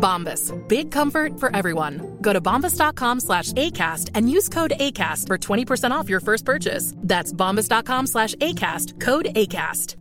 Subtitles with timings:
[0.00, 0.52] Bombas.
[0.68, 2.18] Big comfort for everyone.
[2.20, 6.94] Go to bombas.com slash ACAST and use code ACAST for 20% off your first purchase.
[6.96, 9.00] That's bombas.com slash ACAST.
[9.00, 9.96] Code ACAST.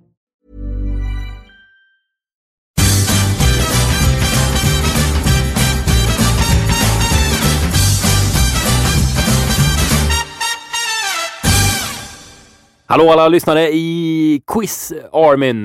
[12.85, 15.63] Hallå alla lyssnare i Quiz Armin.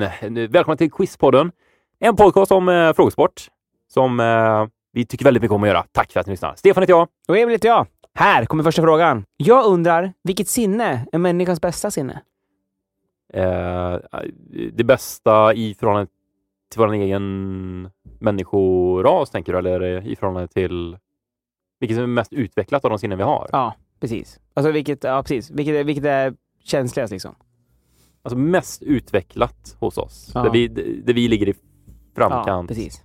[0.49, 1.51] Välkomna till Quizpodden.
[1.99, 3.54] En podcast om eh, frågesport
[3.95, 5.85] som eh, vi tycker väldigt mycket om att göra.
[5.91, 6.55] Tack för att ni lyssnar.
[6.55, 7.07] Stefan heter jag.
[7.27, 7.87] Och Emil heter jag.
[8.13, 9.25] Här kommer första frågan.
[9.37, 12.21] Jag undrar, vilket sinne är människans bästa sinne?
[13.33, 13.97] Eh,
[14.73, 16.11] det bästa i förhållande
[16.71, 19.59] till vår egen människoras, tänker du?
[19.59, 20.97] Eller i förhållande till
[21.79, 23.49] vilket som är mest utvecklat av de sinnen vi har?
[23.51, 24.39] Ja, precis.
[24.53, 25.51] Alltså vilket, ja precis.
[25.51, 27.35] Vilket, vilket är känsligast liksom?
[28.21, 30.31] Alltså mest utvecklat hos oss.
[30.33, 30.43] Ja.
[30.43, 30.67] Där, vi,
[31.05, 32.67] där vi ligger i Ja, framkant.
[32.67, 33.03] precis.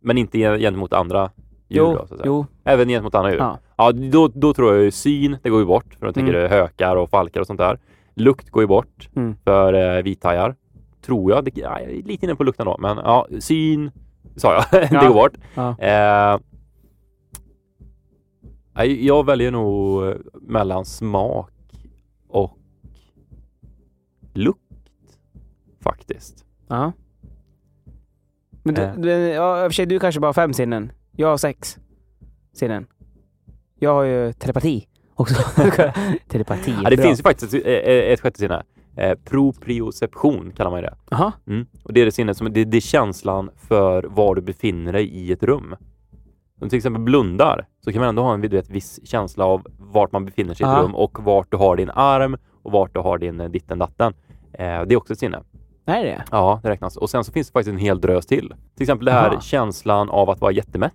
[0.00, 1.30] Men inte gen- gentemot andra
[1.68, 1.80] djur.
[1.80, 2.22] Jo, då, så att säga.
[2.24, 2.46] jo.
[2.64, 3.38] Även gentemot andra djur.
[3.38, 3.58] Ja.
[3.76, 5.94] Ja, då, då tror jag ju syn, det går ju bort.
[5.98, 6.44] För jag tänker Mm.
[6.44, 7.78] är hökar och falkar och sånt där.
[8.14, 9.36] Lukt går ju bort Mm.
[9.44, 10.54] för eh, vithajar.
[11.02, 11.44] Tror jag.
[11.44, 12.76] Det, ja, jag är lite inne på lukten då.
[12.78, 13.90] Men ja, syn
[14.36, 14.64] sa jag.
[14.82, 15.08] det Ja.
[15.08, 15.32] går bort.
[15.54, 15.76] Ja.
[15.78, 16.38] Eh,
[18.84, 21.50] jag väljer nog mellan smak
[22.28, 22.58] och
[24.34, 24.58] lukt
[25.80, 26.44] faktiskt.
[26.68, 26.92] Ja.
[28.72, 28.94] Men du, Eh.
[28.96, 30.92] du, ja, i och för sig, du kanske bara har fem sinnen.
[31.16, 31.78] Jag har sex
[32.52, 32.86] sinnen.
[33.78, 35.34] Jag har ju telepati också.
[36.28, 36.74] telepati.
[36.84, 37.04] Ja, det bra.
[37.06, 38.62] finns ju faktiskt ett, ett, sjätte sinne.
[38.96, 40.94] Eh, proprioception kallar man ju det.
[41.10, 41.32] Jaha.
[41.46, 41.66] Mm.
[41.84, 45.08] Och det är det sinnet som det, det är känslan för var du befinner dig
[45.08, 45.72] i ett rum.
[46.60, 49.66] Om du till exempel blundar så kan man ändå ha en vet, viss känsla av
[49.78, 50.82] vart man befinner sig i ett Ja.
[50.82, 54.14] rum och vart du har din arm och vart du har din eh, ditten datten.
[54.52, 55.42] Eh, det är också ett sinne.
[55.88, 56.96] Är det Ja, det räknas.
[56.96, 58.54] Och sen så finns det faktiskt en hel drös till.
[58.74, 59.40] Till exempel det här Aha.
[59.40, 60.92] känslan av att vara jättemätt.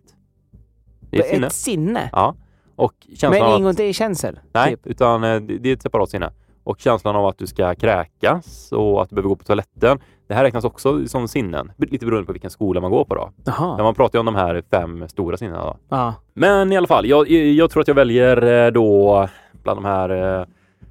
[1.10, 1.48] Det är ett sinne.
[1.48, 2.10] Ett sinne?
[2.12, 2.36] Ja.
[2.76, 4.40] Och känslan Men ingår inte i känsel?
[4.54, 4.88] Nej, Typ.
[4.88, 6.32] utan eh, det är ett separat sinne.
[6.64, 10.00] Och känslan av att du ska kräkas och att du behöver gå på toaletten.
[10.28, 13.32] Det här räknas också som sinnen, lite beroende på vilken skola man går på då.
[13.44, 13.84] Jaha.
[13.84, 15.76] man pratar ju om de här fem stora sinnena.
[15.90, 16.14] Då.
[16.34, 19.28] Men i alla fall, jag, jag tror att jag väljer eh, då
[19.64, 20.46] bland de här, eh,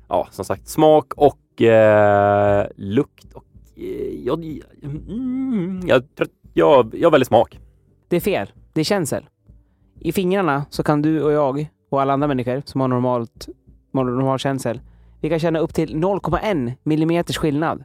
[0.09, 3.33] ja som sagt, smak och eh, lukt.
[3.35, 3.52] Och, eh,
[4.25, 4.45] jag,
[4.83, 7.61] mm, jag, att jag, jag väljer smak.
[8.09, 8.53] Det är fel.
[8.73, 9.29] Det är känsel.
[10.01, 13.49] I fingrarna så kan du och jag och alla andra människor som har normalt,
[13.93, 14.81] normal känsel,
[15.21, 17.85] vi kan känna upp till 0,1 millimeters skillnad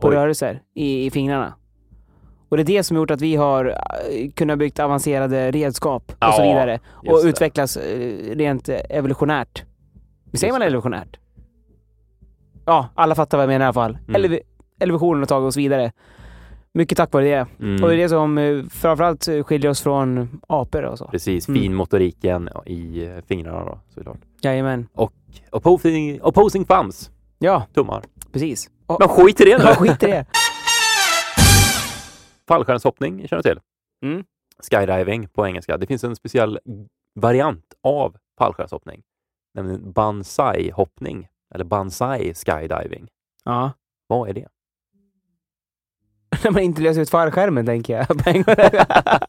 [0.00, 0.14] på Oj.
[0.14, 1.54] rörelser i, i fingrarna.
[2.48, 6.02] Och det är det som har gjort att vi har eh, kunnat byggt avancerade redskap
[6.12, 6.80] och så Ja, vidare.
[6.86, 9.64] Och utvecklas eh, rent eh, evolutionärt.
[10.34, 11.18] Säger Just man evolutionärt?
[12.64, 13.98] Ja, alla fattar vad jag menar i alla fall.
[14.08, 14.22] Mm.
[14.22, 14.40] Elev-
[14.80, 15.92] evolutionen har tagit oss vidare.
[16.74, 17.46] Mycket tack vare det.
[17.60, 17.82] Mm.
[17.82, 21.04] Och det är det som eh, framförallt eh, skiljer oss från apor och så.
[21.08, 21.60] Precis, Mm.
[21.60, 24.18] finmotoriken i eh, fingrarna då såklart.
[24.42, 24.88] Jajamän.
[25.50, 28.02] Opposing, opposing thumbs, Ja, tummar.
[28.32, 28.70] precis.
[28.86, 29.64] Och, Men skit i det nu!
[29.64, 30.26] ja, skit i det.
[32.48, 33.60] Fallskärmshoppning känner du till?
[34.04, 34.24] Mm.
[34.70, 35.76] Skydiving på engelska.
[35.76, 36.58] Det finns en speciell
[37.20, 39.02] variant av fallskärmshoppning,
[39.54, 43.08] nämligen banzai-hoppning eller banzai skydiving.
[43.44, 43.72] Ja.
[44.06, 44.48] Vad är det?
[46.44, 48.06] När man inte löser ut fallskärmen, tänker jag.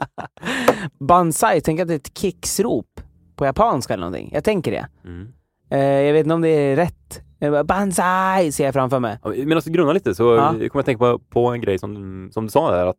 [0.99, 3.01] Banzai, tänk att det är ett kicksrop
[3.35, 4.29] på japanska eller någonting.
[4.33, 4.87] Jag tänker det.
[5.05, 5.33] Mm.
[5.69, 7.21] Eh, jag vet inte om det är rätt.
[7.39, 9.19] Bara, Banzai ser jag framför mig.
[9.23, 10.49] Ja, Medan du grunnar lite så Ja.
[10.51, 12.97] kommer jag tänka på, på en grej som, som du sa där, att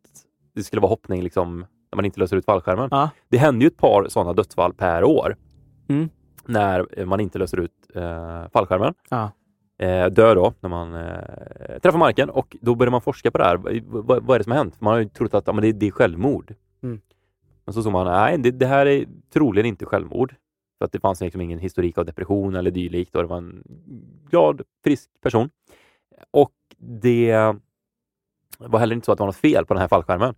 [0.55, 1.59] det skulle vara hoppning liksom
[1.93, 2.89] när man inte löser ut fallskärmen.
[2.91, 3.11] Ja.
[3.31, 5.37] Det händer ju ett par sådana dödsfall per år
[5.89, 6.09] Mm.
[6.47, 8.95] när man inte löser ut eh, fallskärmen.
[9.09, 9.31] Ja.
[9.83, 13.45] Eh, dör då när man eh, träffar marken och då börjar man forska på det
[13.45, 13.57] här.
[13.57, 14.81] Vad, vad, vad är det som har hänt?
[14.81, 16.55] Man har ju trott att ja, men det, det är självmord.
[16.83, 17.01] Mm.
[17.65, 20.35] Men så såg man, nej, det, det här är troligen inte självmord.
[20.79, 23.63] För att det fanns liksom ingen historik av depression eller dylikt och det var en
[24.31, 25.51] glad, frisk person.
[26.31, 27.55] och det
[28.59, 30.35] var heller inte så att det var något fel på den här fallskärmen.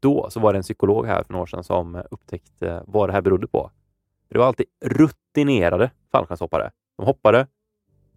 [0.00, 3.12] Då så var det en psykolog här för några år sedan som upptäckte vad det
[3.12, 3.70] här berodde på.
[4.28, 6.70] Det var alltid rutinerade fallskärmshoppare.
[6.96, 7.46] De hoppade,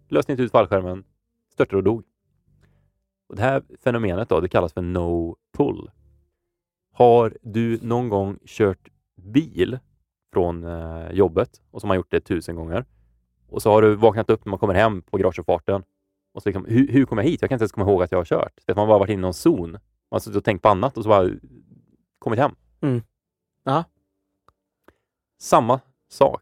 [0.07, 1.03] löste inte ut fallskärmen,
[1.53, 2.03] störtade och dog.
[3.27, 5.91] Och det här fenomenet då, det kallas för no pull.
[6.93, 9.79] Har du någon gång kört bil
[10.33, 12.85] från eh, jobbet och som har gjort det tusen gånger
[13.47, 15.83] och så har du vaknat upp när man kommer hem på garageuppfarten
[16.33, 17.41] och så liksom, hur, hur kom jag hit?
[17.41, 18.59] Jag kan inte ens komma ihåg att jag har kört.
[18.65, 19.71] Det man bara varit inne i någon zon.
[19.71, 19.79] Man
[20.09, 21.29] har suttit och tänkt på annat och så bara
[22.19, 22.55] kommit hem.
[22.81, 23.01] Mm.
[23.63, 23.83] Ja.
[25.39, 25.79] Samma
[26.09, 26.41] sak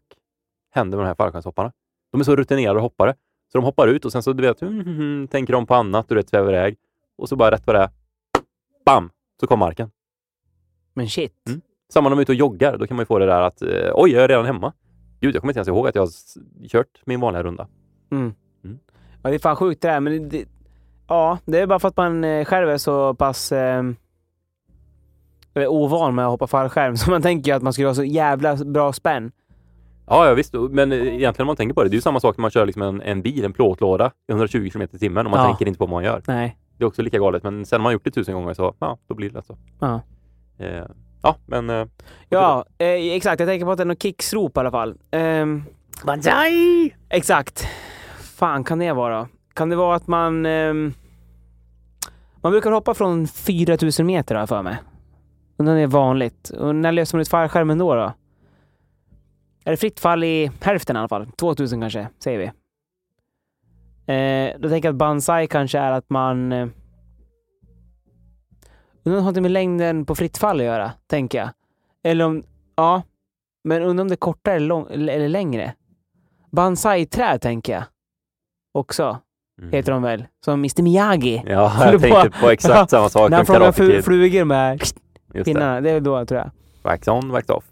[0.70, 1.72] händer med de här fallskärmshopparna.
[2.10, 3.14] De är så rutinerade hoppare
[3.54, 6.10] så de hoppar ut och sen så du vet, mm, mm, tänker de på annat
[6.10, 6.76] och det svävar iväg
[7.16, 7.88] och så bara rätt vad det är,
[8.86, 9.10] bam,
[9.40, 9.90] så kom marken.
[10.94, 11.32] Men shit.
[11.48, 11.60] Mm.
[11.92, 13.62] Samma när de är ute och joggar, då kan man ju få det där att
[13.62, 14.72] eh, oj, jag är redan hemma.
[15.20, 16.10] Gud, jag kommer inte ens ihåg att jag har
[16.68, 17.68] kört min vanliga runda.
[18.10, 18.34] Mm.
[18.64, 18.78] Mm.
[19.22, 20.00] Ja, det är fan sjukt det där.
[20.00, 20.48] Men det,
[21.08, 23.82] ja, det är bara för att man eh, själv är så pass eh,
[25.54, 28.56] ovan med att hoppa fallskärm så man tänker ju att man skulle ha så jävla
[28.56, 29.32] bra spänn.
[30.06, 32.20] Ja, ja visst, men eh, egentligen om man tänker på det, det är ju samma
[32.20, 35.26] sak när man kör liksom en, en bil, en plåtlåda i 120 km i timmen
[35.26, 35.46] och man Ja.
[35.46, 36.22] tänker inte på vad man gör.
[36.26, 36.56] Nej.
[36.78, 38.98] Det är också lika galet, men sen har man gjort det tusen gånger så ja,
[39.08, 39.56] då blir det lätt så.
[39.80, 40.00] Ja.
[40.58, 40.84] Eh,
[41.22, 41.86] ja, men eh,
[42.28, 43.40] Ja, eh, exakt.
[43.40, 44.94] Jag tänker på att det är något kicksrop i alla fall.
[45.12, 45.64] Um,
[46.06, 46.94] Banzai!
[47.08, 47.66] exakt.
[48.20, 49.28] fan kan det vara?
[49.54, 50.46] Kan det vara att man...
[50.46, 50.92] ehm,
[52.42, 54.76] man brukar hoppa från 4000 meter har jag för mig.
[55.56, 56.50] Och det är vanligt.
[56.50, 57.94] Och när löser man ut fallskärmen då?
[57.94, 58.12] då?
[59.64, 61.26] Är det fritt fall i hälften i alla fall?
[61.36, 62.44] 2000 kanske, säger vi.
[64.14, 66.52] Eh, då tänker jag att banzai kanske är att man...
[66.52, 66.68] Eh,
[69.02, 71.48] undrar om det har med längden på fritt fall att göra, tänker jag.
[72.02, 72.42] Eller om...
[72.76, 73.02] Ja.
[73.64, 75.74] Men undrar om det är kortare eller, lång, eller längre.
[76.50, 77.84] Banzai-träd tänker jag.
[78.72, 79.18] Också,
[79.58, 79.72] Mm.
[79.72, 80.24] heter de väl.
[80.44, 81.42] Som Mr Miyagi.
[81.46, 84.96] Ja, jag tänkte på- på exakt samma sak När han fångar flugor med Just
[85.32, 85.44] det.
[85.44, 85.80] pinnarna.
[85.80, 86.50] Det är då, tror jag.
[86.82, 87.64] Wax on, wax off.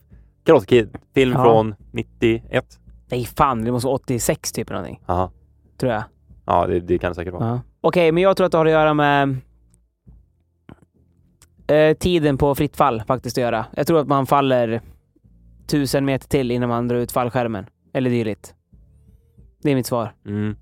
[0.45, 1.43] Karate Kid, film Ja.
[1.45, 2.79] från 91.
[3.11, 3.65] Nej, fan.
[3.65, 5.03] Det måste vara 86 typ eller någonting.
[5.07, 5.31] Aha.
[5.79, 6.03] Tror jag.
[6.47, 7.47] Ja, det, det kan det säkert vara.
[7.49, 7.61] Ja.
[7.81, 9.37] Okej, men jag tror att det har att göra med
[11.67, 13.67] eh, tiden på fritt fall faktiskt att göra.
[13.77, 14.81] Jag tror att man faller
[15.67, 17.67] tusen meter till innan man drar ut fallskärmen.
[17.95, 18.55] Eller dylikt.
[19.63, 20.15] Det är mitt svar.
[20.27, 20.57] Mm.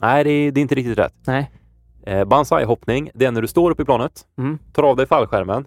[0.00, 1.14] Nej, det är, det är inte riktigt rätt.
[1.26, 1.50] Nej.
[2.02, 4.58] Eh, Banzai-hoppning, det är när du står uppe i planet, Mm.
[4.72, 5.66] tar av dig fallskärmen,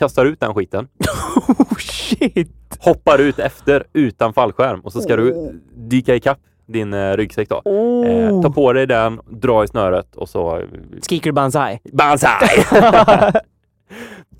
[0.00, 0.88] kastar ut den skiten,
[1.48, 2.50] Oh shit!
[2.78, 7.62] hoppar ut efter utan fallskärm och så ska du dyka ikapp din eh, ryggsäck då.
[8.06, 10.58] Eh, ta på dig den, dra i snöret och så...
[10.58, 10.66] eh,
[11.02, 11.78] Skriker du banzai?
[11.92, 12.48] Banzai!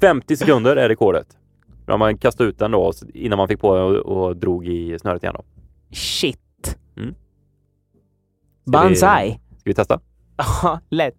[0.00, 1.26] 50 sekunder är rekordet.
[1.86, 5.22] Då man kastat ut den då innan man fick på och, och drog i snöret
[5.22, 5.44] igen då.
[5.96, 6.76] Shit!
[6.96, 7.14] Mm.
[8.66, 9.30] Banzai?
[9.30, 10.00] Ska vi testa?
[10.62, 11.16] Ja, lätt.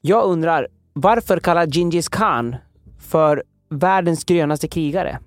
[0.00, 2.56] Jag undrar, varför kallar Gingis Khan
[2.98, 5.18] för världens grönaste krigare?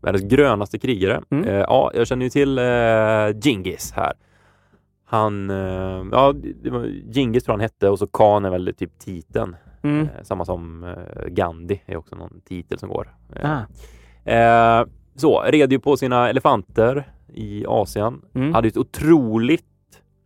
[0.00, 1.22] Världens grönaste krigare.
[1.30, 1.48] Mm.
[1.48, 4.12] Eh, ja, jag känner ju till eh, Genghis här.
[5.06, 6.34] Han, eh, ja,
[7.14, 9.56] Genghis tror han hette och så Khan är väl typ titeln.
[9.82, 10.00] Mm.
[10.00, 13.14] Eh, samma som eh, Gandhi är också någon titel som går.
[13.36, 13.62] Eh, Ah.
[14.30, 14.86] Eh,
[15.16, 18.22] så, red ju på sina elefanter i Asien.
[18.34, 18.54] Mm.
[18.54, 19.64] Hade ett otroligt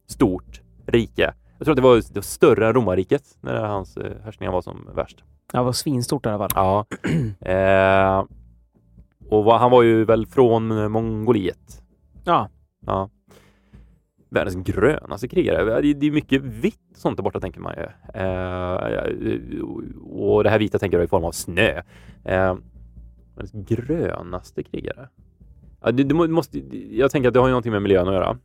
[0.06, 1.34] stort rike.
[1.58, 5.24] Jag tror att det var, det större romarriket när hans eh, härskningar var som värst.
[5.52, 6.50] Det var svinstort i alla fall.
[6.54, 6.86] Ja.
[7.50, 8.24] eh,
[9.28, 11.82] och vad, han var ju väl från eh, Mongoliet.
[12.24, 12.48] Ja.
[12.86, 13.10] Ja.
[14.30, 15.80] Världens grönaste krigare.
[15.80, 17.84] Det, det är mycket vitt sånt där borta tänker man ju.
[18.20, 18.74] Eh,
[20.12, 21.82] och det här vita tänker jag i form av snö.
[22.24, 22.56] Eh,
[23.34, 25.08] världens grönaste krigare.
[25.80, 28.14] Ja, det, det må- måste, jag tänker att det har ju någonting med miljön att
[28.14, 28.38] göra.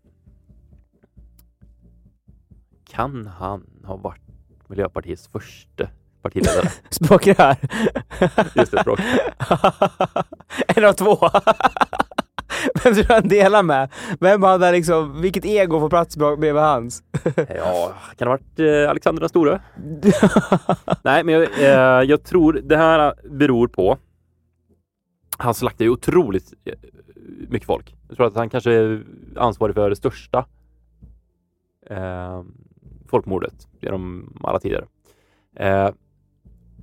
[2.93, 4.21] Kan han ha varit
[4.67, 5.87] Miljöpartiets första
[6.21, 6.69] partiledare?
[6.89, 7.55] Språkrör.
[8.55, 8.99] Just det, språk.
[10.67, 11.15] en av två.
[12.83, 13.91] Vem tror du han delar med?
[14.19, 17.03] Vem hade liksom, vilket ego får plats bredvid hans?
[17.35, 19.61] Ja, kan det ha varit eh, Alexander den store?
[21.01, 23.97] Nej, men jag, eh, jag tror det här beror på
[25.37, 26.73] han slaktar ju otroligt eh,
[27.47, 27.95] mycket folk.
[28.07, 29.03] Jag tror att han kanske är
[29.35, 30.45] ansvarig för det största
[31.89, 32.43] eh,
[33.13, 34.85] folkmordet genom alla tider.
[35.55, 35.89] Eh,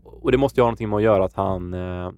[0.04, 2.10] och det måste ju ha någonting med att göra att han eh,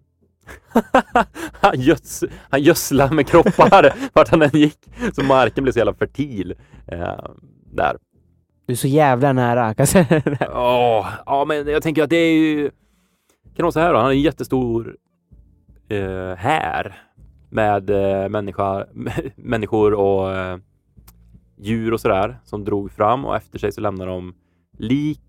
[1.52, 4.78] han, göds, han gödslar med kroppar vart han än gick.
[5.12, 6.54] Så marken blev så jävla fertil
[6.86, 7.24] eh,
[7.72, 7.96] där.
[8.66, 9.74] Du är så jävla nära.
[10.40, 12.70] Ja, ja, men jag tänker att det är ju...
[13.56, 13.98] Kan vara så här då?
[13.98, 14.96] Han är en jättestor
[15.88, 17.02] eh, här
[17.50, 18.86] med eh, människa,
[19.36, 20.58] människor och eh,
[21.62, 24.34] djur och sådär som drog fram och efter sig så lämnade de
[24.78, 25.20] lik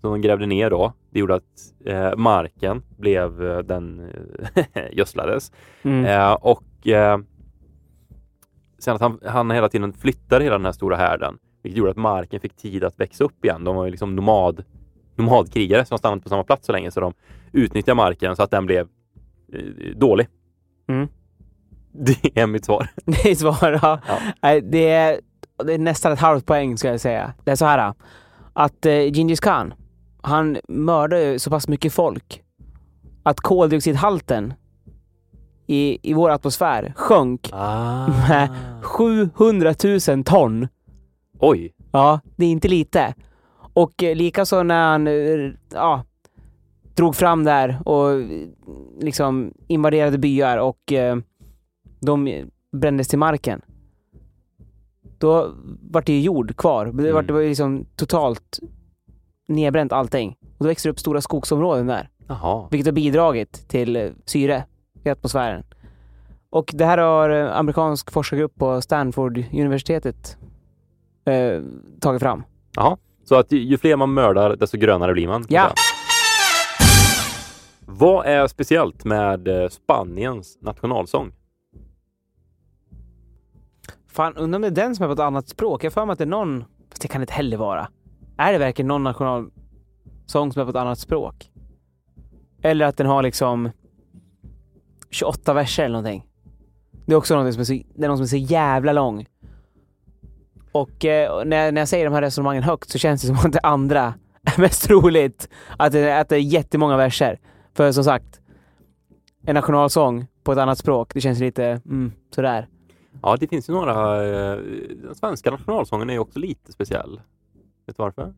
[0.00, 0.92] som de grävde ner då.
[1.10, 4.10] Det gjorde att eh, marken blev, eh, den
[4.54, 5.52] eh, gödslades.
[5.82, 6.04] Mm.
[6.04, 7.18] Eh, och eh,
[8.78, 11.96] sen att han, han hela tiden flyttade hela den här stora härden, vilket gjorde att
[11.96, 13.64] marken fick tid att växa upp igen.
[13.64, 14.64] De var ju liksom nomad,
[15.16, 17.14] nomadkrigare som stannade på samma plats så länge, så de
[17.52, 18.88] utnyttjade marken så att den blev
[19.52, 20.28] eh, dålig.
[20.88, 21.08] Mm.
[21.92, 22.88] Det är mitt svar.
[23.04, 23.78] Det är svar.
[23.82, 24.00] Ja.
[24.40, 24.60] Ja.
[24.60, 25.20] Det, är,
[25.64, 27.34] det är nästan ett halvt poäng ska jag säga.
[27.44, 27.94] Det är så här
[28.52, 29.74] att eh, Genghis khan,
[30.22, 32.42] han mördade ju så pass mycket folk
[33.22, 34.54] att koldioxidhalten
[35.66, 38.06] i, i vår atmosfär sjönk Ah.
[38.28, 38.48] med
[38.82, 39.74] 700
[40.08, 40.68] 000 ton.
[41.38, 41.72] Oj!
[41.92, 43.14] Ja, det är inte lite.
[43.74, 46.04] Och eh, likaså när han eh, ja,
[46.94, 48.22] drog fram där och
[49.00, 51.16] liksom invaderade byar och eh,
[52.00, 53.60] de brändes till marken.
[55.18, 55.54] Då
[55.90, 56.86] var det ju jord kvar.
[56.86, 57.26] Det var, Mm.
[57.26, 58.58] det var ju liksom totalt
[59.48, 60.36] nedbränt allting.
[60.58, 62.08] Och då växer det upp stora skogsområden där.
[62.26, 62.68] Jaha.
[62.70, 64.64] Vilket har bidragit till eh, syre
[65.04, 65.62] i atmosfären.
[66.50, 70.36] Och det här har eh, amerikansk forskargrupp på Stanford-universitetet
[71.26, 71.62] eh,
[72.00, 72.42] tagit fram.
[72.76, 72.96] Jaha.
[73.24, 75.44] Så att ju- ju fler man mördar, desto grönare blir man?
[75.48, 75.70] Ja.
[77.86, 81.32] Vad är speciellt med eh, Spaniens nationalsång?
[84.14, 85.84] Fan, undrar om det är den som är på ett annat språk.
[85.84, 86.64] Jag har för mig att det är någon...
[86.90, 87.88] Fast det kan det inte heller vara.
[88.36, 89.50] Är det verkligen någon nationalsång
[90.52, 91.50] som är på ett annat språk?
[92.62, 93.70] Eller att den har liksom
[95.10, 96.26] 28 verser eller någonting.
[97.06, 99.26] Det är också någonting som är så, det är någon som är så jävla lång.
[100.72, 103.52] Och eh, när, när jag säger de här resonemangen högt så känns det som att
[103.52, 104.14] det andra
[104.56, 105.48] är mest troligt.
[105.78, 107.40] Att det, att det är jättemånga verser.
[107.74, 108.40] För som sagt,
[109.46, 112.68] en nationalsång på ett annat språk, det känns lite mm, sådär.
[113.22, 114.24] Ja, det finns ju några...
[114.26, 114.58] eh,
[115.02, 117.20] Den svenska nationalsången är ju också lite speciell.
[117.86, 118.34] Vet du varför?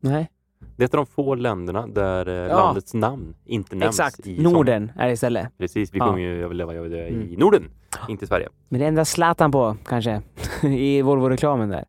[0.00, 0.30] Nej.
[0.76, 2.56] Det är ett av de få länderna där eh, Ja.
[2.56, 4.26] landets namn inte nämns Exakt.
[4.26, 4.52] i sången.
[4.52, 5.58] Norden är det istället.
[5.58, 6.06] Precis, vi Ja.
[6.06, 7.28] kommer ju överleva jag det i Mm.
[7.40, 7.64] Norden,
[8.08, 8.48] inte i Sverige.
[8.68, 10.22] Men det enda Zlatan på, kanske,
[10.62, 11.84] i Volvo-reklamen där.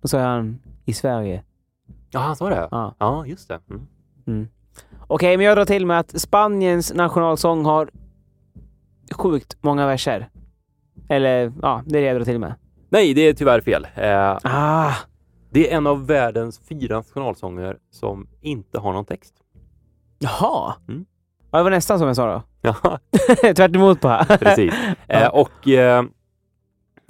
[0.00, 1.42] Då sa han i Sverige.
[2.10, 2.68] Ja, han sa det?
[2.70, 2.94] Ja.
[2.98, 3.60] Ja, just det.
[4.26, 4.48] Mm.
[5.06, 7.90] Okej, men jag drar till med att Spaniens nationalsång har
[9.12, 10.28] sjukt många verser.
[11.12, 12.54] Eller, ja, det är det jag drar till med.
[12.88, 13.86] Nej, det är tyvärr fel.
[13.94, 14.92] Eh, Ah!
[15.50, 19.34] det är en av världens fyra nationalsånger som inte har någon text.
[20.18, 20.74] Jaha!
[20.88, 21.04] Mm.
[21.50, 22.42] Ja, det var nästan som jag sa då.
[22.60, 22.98] Ja,
[23.54, 24.24] Tvärt emot bara.
[24.24, 24.74] precis.
[25.08, 26.04] Eh, och eh,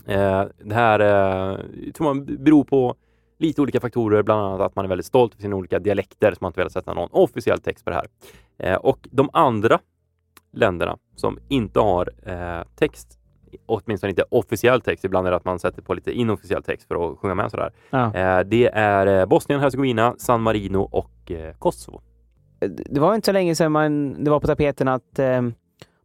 [0.06, 1.58] eh, det här eh,
[1.92, 2.94] tror man beror på
[3.38, 6.38] lite olika faktorer, bland annat att man är väldigt stolt över sina olika dialekter, så
[6.40, 8.06] man inte velat sätta någon officiell text på det här.
[8.58, 9.78] Eh, och de andra
[10.52, 12.08] länderna som inte har
[12.76, 13.18] text,
[13.66, 17.12] åtminstone inte officiell text, ibland är det att man sätter på lite inofficiell text för
[17.12, 17.72] att sjunga med sådär.
[17.90, 18.14] Ja.
[18.14, 22.00] Eh, det är eh, Bosnien, Hercegovina, San Marino och eh, Kosovo.
[22.90, 25.42] Det var inte så länge sedan man, det var på tapeten att eh,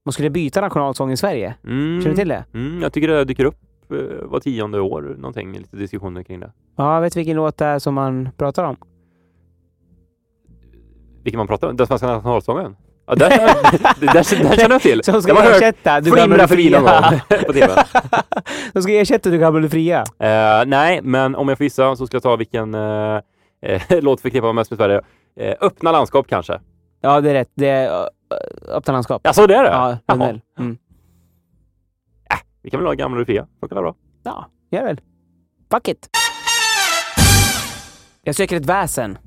[0.06, 1.56] man skulle byta nationalsång i Sverige.
[1.64, 2.02] Mm.
[2.02, 2.46] Känner du till det?
[2.54, 3.56] Mm, jag tycker det dyker upp
[3.92, 6.52] eh, var tionde år, någonting, lite diskussioner kring det.
[6.76, 8.78] Ja, vet vilken låt det är som man pratar om.
[11.24, 11.78] Vilken man pratar om?
[11.78, 12.76] Den svenska nationalsången?
[13.08, 13.30] Ja, där,
[14.00, 14.24] där, där, där
[14.56, 15.04] känner jag till.
[15.04, 17.84] Som ska Jag har ersätta Du flimra du förbi någon gång på TV.
[18.74, 20.00] De ska ersätta Du gamla du fria.
[20.00, 23.22] Eh, nej, men om jag får gissa så ska jag ta vilken eh,
[23.90, 25.02] låt förknippar man mest med Sverige.
[25.40, 26.60] Eh, öppna landskap kanske?
[27.02, 27.52] Ja, det är rätt.
[27.54, 28.06] Det är uh,
[28.68, 29.22] öppna landskap.
[29.24, 29.70] Ja, så det är det?
[29.70, 30.42] Ja, den väl.
[30.60, 30.78] Mm.
[32.62, 33.48] Vi kan väl ha gamla och fria?
[33.60, 33.96] Funkar väl bra?
[34.24, 35.02] Ja, gör väl.
[35.72, 36.10] Fuck it.
[38.24, 39.18] Jag söker ett väsen.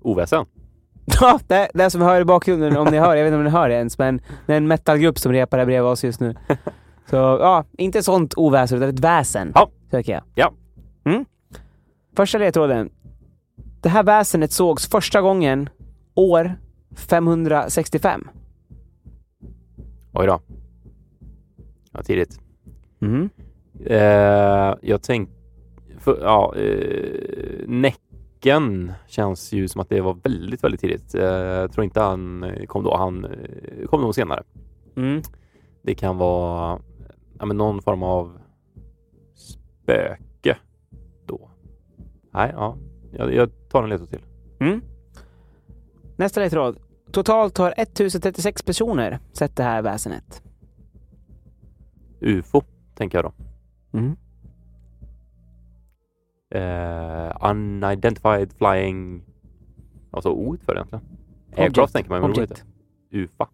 [0.00, 0.46] Oväsen?
[1.20, 3.14] Ja, det, det som vi hör i bakgrunden, om ni hör.
[3.16, 5.58] Jag vet inte om ni hör det ens, men det är en metalgrupp som repar
[5.58, 6.34] här bredvid oss just nu.
[7.10, 9.70] Så ja, inte sånt oväsen, utan ett väsen Ja.
[9.90, 10.22] söker jag.
[10.34, 10.52] Ja.
[11.04, 11.24] Mm.
[12.16, 12.90] Första ledtråden.
[13.82, 15.68] Det här väsenet sågs första gången
[16.14, 16.54] år
[16.96, 18.28] 565.
[20.12, 20.40] Oj då.
[21.92, 22.40] Ja, tidigt.
[23.02, 23.30] Mm.
[23.86, 25.34] Eh, jag tänkte...
[26.04, 27.68] Ja, eh,
[28.40, 31.14] Näcken känns ju som att det var väldigt, väldigt tidigt.
[31.14, 32.96] Eh, jag tror inte han eh, kom då.
[32.96, 34.42] Han eh, kom nog senare.
[34.96, 35.22] Mm.
[35.82, 36.80] Det kan vara
[37.38, 38.38] ja, någon form av
[39.34, 40.56] spöke
[41.26, 41.50] då.
[42.30, 42.76] Nej, ja.
[43.12, 44.24] Jag, jag tar en ledtråd till.
[44.60, 44.82] Mm.
[46.16, 46.78] Nästa ledtråd.
[47.12, 50.42] Totalt har 1036 personer sett det här väsenet.
[52.20, 52.62] UFO,
[52.94, 53.32] tänker jag då.
[53.98, 54.16] Mm.
[56.50, 59.22] Eh, unidentified flying...
[60.10, 61.04] Vad sa O för egentligen?
[61.04, 61.58] Object.
[61.58, 62.50] Aircraft tänker man, det Object.
[62.50, 62.62] inte.
[63.10, 63.48] UFA.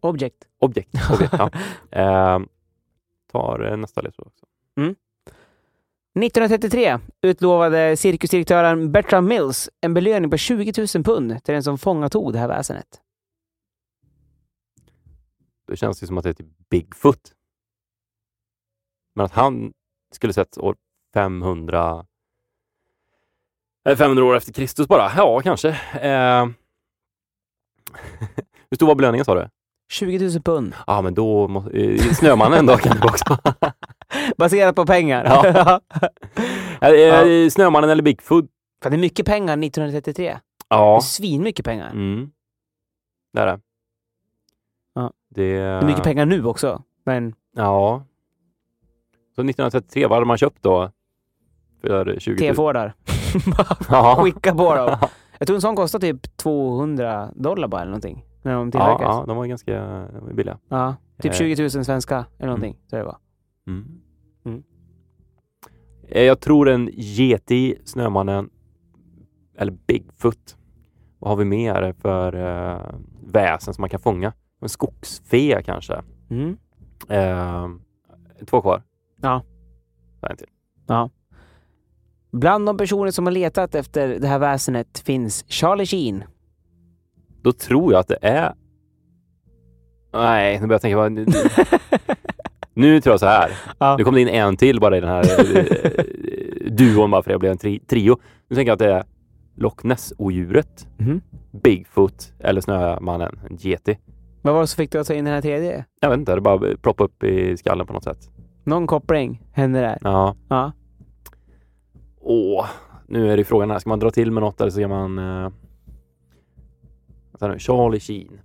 [0.00, 0.48] Object.
[0.58, 0.94] Objekt.
[1.10, 1.50] Objekt ja.
[1.90, 2.40] eh,
[3.32, 4.46] tar eh, nästa ledtråd också.
[6.14, 12.32] 1933 utlovade cirkusdirektören Bertram Mills en belöning på 20 000 pund till den som fångatog
[12.32, 13.00] det här väsenet.
[15.66, 17.32] Då känns det som att det är typ Bigfoot.
[19.14, 19.72] Men att han
[20.12, 20.76] skulle sett år
[21.14, 22.09] 500 eller
[23.96, 25.10] 500 år efter Kristus bara.
[25.16, 25.68] Ja, kanske.
[26.00, 26.46] Eh,
[28.70, 29.48] hur stor var belöningen sa du?
[29.92, 30.74] 20 000 pund.
[30.86, 33.38] Ja, men då må, eh, Snömannen då kan det vara också.
[34.36, 35.24] Baserat på pengar.
[35.24, 35.80] Ja.
[36.88, 38.44] Eh, Snömannen eller Bigfoot?
[38.82, 40.24] För det är mycket pengar 1933.
[40.32, 40.96] Det Ja.
[40.96, 41.90] är svinmycket pengar.
[41.90, 42.30] Mm.
[43.32, 43.60] Det är det.
[44.94, 45.12] Ja.
[45.28, 46.82] Det, Det är mycket pengar nu också.
[47.04, 48.04] Men Ja.
[49.34, 50.90] Så 1933, vad hade man köpt då?
[51.82, 52.38] För 20 000?
[52.38, 52.94] T-Fordar.
[53.88, 54.16] Ja.
[54.22, 54.96] Skicka på dem.
[55.38, 58.24] Jag tror en sån kostar typ 200 dollar bara eller någonting.
[58.42, 59.00] När de Ja, tillverkas.
[59.02, 60.58] ja, de var ganska billiga.
[60.68, 61.36] Ja, typ Eh.
[61.38, 62.76] 20 000 svenska eller någonting.
[62.86, 63.16] Så det var.
[63.66, 64.00] Mm.
[64.44, 64.62] Mm.
[66.08, 68.50] Eh, Jag tror en Yeti, Snömannen
[69.58, 70.56] eller Bigfoot.
[71.18, 72.94] Vad har vi mer för uh,
[73.26, 74.32] väsen som man kan fånga?
[74.60, 76.02] En skogsfe kanske?
[76.30, 76.56] Mm.
[77.08, 77.68] Eh,
[78.46, 78.82] två kvar.
[79.22, 79.42] Ja.
[80.22, 80.46] Nej, en till.
[82.32, 86.24] Bland de personer som har letat efter det här väsenet finns Charlie Sheen.
[87.42, 88.54] Då tror jag att det är...
[90.12, 90.96] Nej, nu börjar jag tänka...
[90.96, 91.12] Vad...
[92.74, 93.50] Nu, tror jag så här.
[93.78, 93.96] Ja.
[93.96, 95.64] Nu kom det in en till bara i den här eh,
[96.72, 98.18] duon bara för att jag blev en tri trio.
[98.48, 99.04] Nu tänker jag att det är
[99.56, 101.20] Loch Ness-odjuret, Mhm.
[101.62, 103.98] Bigfoot eller Snömannen, en Yeti.
[104.42, 105.84] Vad var det som fick dig att ta in den här tredje?
[106.00, 108.30] Jag vet inte, det bara ploppade upp i skallen på något sätt.
[108.64, 109.98] Någon koppling hände där.
[110.02, 110.36] Ja.
[110.48, 110.72] Ja.
[112.20, 112.66] Åh,
[113.06, 113.78] nu är det frågan här.
[113.78, 115.16] Ska man dra till med något eller ska man...
[117.32, 118.40] Vänta nu, Charlie Sheen.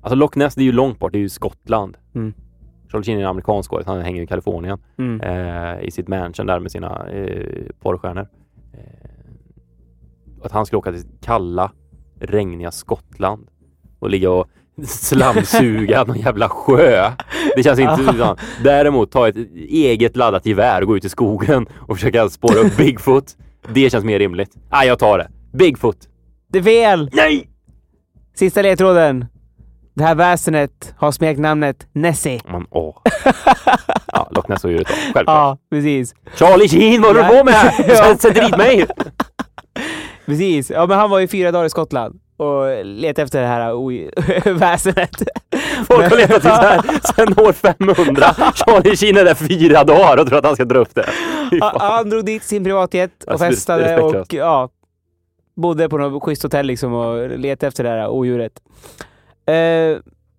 [0.00, 1.12] Alltså Loch Ness, det är ju långt bort.
[1.12, 1.96] Det är ju Skottland.
[2.14, 2.34] Mm.
[2.88, 3.86] Charlie Sheen är en amerikansk skådis.
[3.86, 4.78] Han hänger i Kalifornien.
[4.98, 5.20] Mm.
[5.20, 8.28] eh, i sitt mansion där med sina eh, porrstjärnor.
[8.72, 9.10] Eh,
[10.42, 11.72] att han skulle åka till kalla,
[12.20, 13.48] regniga Skottland
[13.98, 14.48] och ligga och
[14.86, 17.10] slamsuga någon jävla sjö.
[17.56, 18.36] Det känns inte utan.
[18.64, 19.36] Däremot ta ett
[19.68, 23.36] eget laddat gevär och gå ut i skogen och försöka spåra upp Bigfoot.
[23.74, 24.50] Det känns mer rimligt.
[24.72, 25.28] Nej, jag tar det.
[25.52, 25.96] Bigfoot.
[26.52, 27.10] Det är fel!
[27.12, 27.48] Nej!
[28.34, 29.26] Sista ledtråden.
[29.94, 32.40] Det här väsenet har smeknamnet Nessie.
[32.50, 32.96] Men, åh.
[34.12, 34.88] Ja, Loch Ness och djuret.
[34.88, 35.26] Självklart.
[35.26, 36.14] Ja, precis.
[36.34, 38.18] Charlie Sheen, vad håller du på med?
[38.20, 38.86] Sätt dit mig!
[40.26, 40.70] Precis.
[40.70, 44.10] Ja, men han var ju fyra dagar i Skottland och letade efter det här oj-
[44.44, 45.10] väsenet.
[45.86, 46.82] Folk har letat i så här
[47.14, 48.22] sen år 500.
[48.54, 51.06] Charlie Sheen är där fyra dagar och tror att han ska dra upp det.
[51.60, 54.68] Han, drog dit sin privatjet och Alltså, det festade och ja,
[55.56, 58.62] bodde på något schysst hotell liksom och letade efter det här odjuret.
[59.46, 59.98] Eh,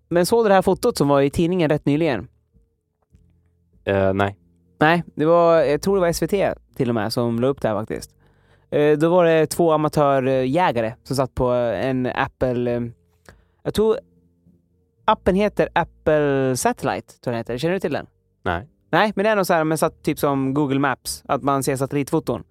[0.09, 2.27] men såg du det här fotot som var i tidningen rätt nyligen?
[3.85, 4.35] Eh, nej.
[4.79, 7.67] Nej, det var, jag tror det var SVT till och med som la upp det
[7.67, 8.12] här faktiskt.
[8.71, 12.75] Eh, då var det två amatörjägare som satt på en Apple...
[12.75, 12.82] eh,
[13.63, 13.99] Jag tror
[15.05, 17.58] appen heter Apple Satellite, tror heter.
[17.58, 18.08] Känner du till den?
[18.43, 18.67] Nej.
[18.91, 21.63] Nej, men det är nog så här, men satt typ som Google Maps, att man
[21.63, 22.43] ser satellitfoton.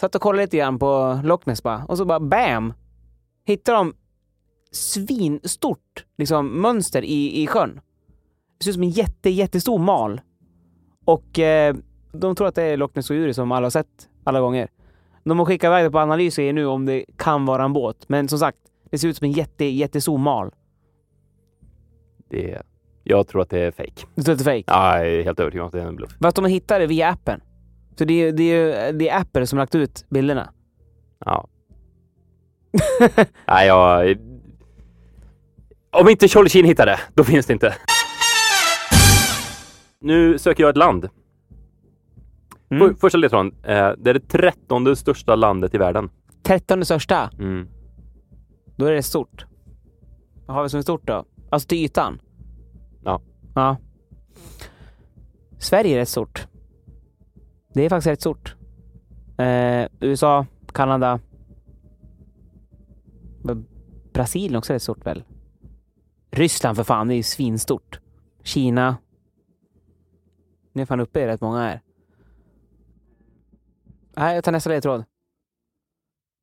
[0.00, 2.72] Satt och kollade lite grann på Loch Ness bara, och så bara BAM!
[3.44, 3.94] Hittar de
[4.72, 7.80] svinstort liksom, mönster i, i sjön.
[8.58, 10.20] Det ser ut som en jätte, jättestor mal.
[11.04, 11.74] Och eh,
[12.12, 14.68] de tror att det är Loch Ness som alla har sett alla gånger.
[15.28, 17.96] De har skickat iväg det på analys nu om det kan vara en båt.
[18.06, 18.58] Men som sagt,
[18.90, 20.50] det ser ut som en jätte, jättestor mal.
[22.30, 22.62] Det,
[23.04, 24.06] jag tror att det är fake.
[24.14, 24.64] Det tror att det är fake.
[24.66, 26.10] Ja, jag är helt övertygad om att det är en bluff.
[26.22, 27.40] Fast de hittar det via appen.
[27.98, 30.52] Så det är, det är, det är Apple som lagt ut bilderna.
[31.24, 31.48] Ja.
[33.46, 34.16] Nej, jag...
[35.90, 37.74] Om inte Charlie Sheen hittar det, då finns det inte.
[40.00, 41.08] Nu söker jag ett land.
[42.70, 42.88] Mm.
[42.88, 43.52] För, första ledtråden.
[43.62, 46.10] Eh, det är det trettonde största landet i världen.
[46.42, 47.68] 13 största, Mm.
[48.76, 49.46] då är det stort.
[50.46, 51.24] Vad har vi som är stort då?
[51.50, 52.20] Alltså till ytan?
[53.04, 53.20] Ja.
[53.54, 53.76] Ja.
[55.58, 56.46] Sverige är rätt stort.
[57.74, 58.56] Det är faktiskt rätt stort.
[59.38, 61.20] Eh, USA, Kanada.
[64.12, 65.22] Brasilien också är rätt stort väl?
[66.30, 68.00] Ryssland för fan, det är ju svinstort.
[68.42, 68.96] Kina.
[70.72, 71.80] Nu är fan uppe i rätt många här.
[74.18, 75.04] Nej, jag tar nästa ledtråd.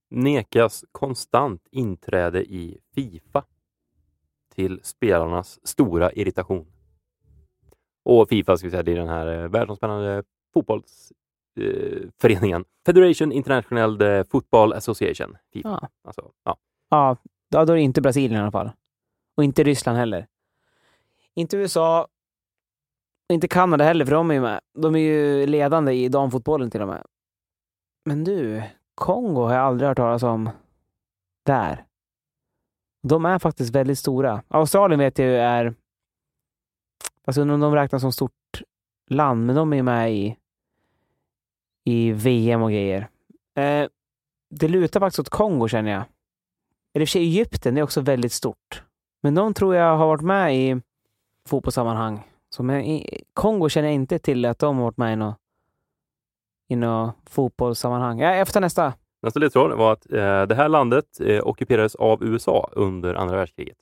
[0.10, 3.44] Nekas konstant inträde i Fifa
[4.56, 6.68] till spelarnas stora irritation.
[8.04, 12.62] Och Fifa ska vi säga, det är den här eh, världsomspännande fotbollsföreningen.
[12.62, 12.68] Eh.
[12.86, 15.38] Federation International Football Association.
[15.54, 15.80] FIFA.
[15.82, 15.90] Ja.
[16.04, 16.58] Alltså, ja.
[16.90, 17.18] Ja,
[17.50, 18.72] då är det inte Brasilien i alla fall.
[19.38, 20.28] Och inte Ryssland heller.
[21.34, 22.08] Inte USA.
[23.34, 24.60] Inte Kanada heller, för de är ju med.
[24.74, 27.04] De är ju ledande i damfotbollen till och med.
[28.06, 28.64] Men du,
[28.96, 30.50] Kongo har jag aldrig hört talas om
[31.46, 31.86] där.
[33.08, 34.44] De är faktiskt väldigt stora.
[34.48, 35.76] Australien vet jag ju är...
[37.26, 38.32] Alltså undrar om de räknas som stort
[39.10, 40.38] land, men de är ju med i,
[41.84, 43.10] i VM och grejer.
[43.58, 43.88] Eh,
[44.50, 46.04] det lutar faktiskt åt Kongo känner jag.
[46.94, 48.84] Eller i och för sig Egypten, det är också väldigt stort.
[49.24, 50.82] Men de tror jag har varit med i
[51.48, 52.32] fotbollssammanhang.
[52.50, 55.40] Så men i Kongo känner jag inte till att de har varit med i något,
[56.68, 58.20] i något fotbollssammanhang.
[58.20, 58.94] Ja, ta nästa.
[59.22, 63.78] Nästa ledtråd var att eh, det här landet eh, ockuperades av USA under andra världskriget.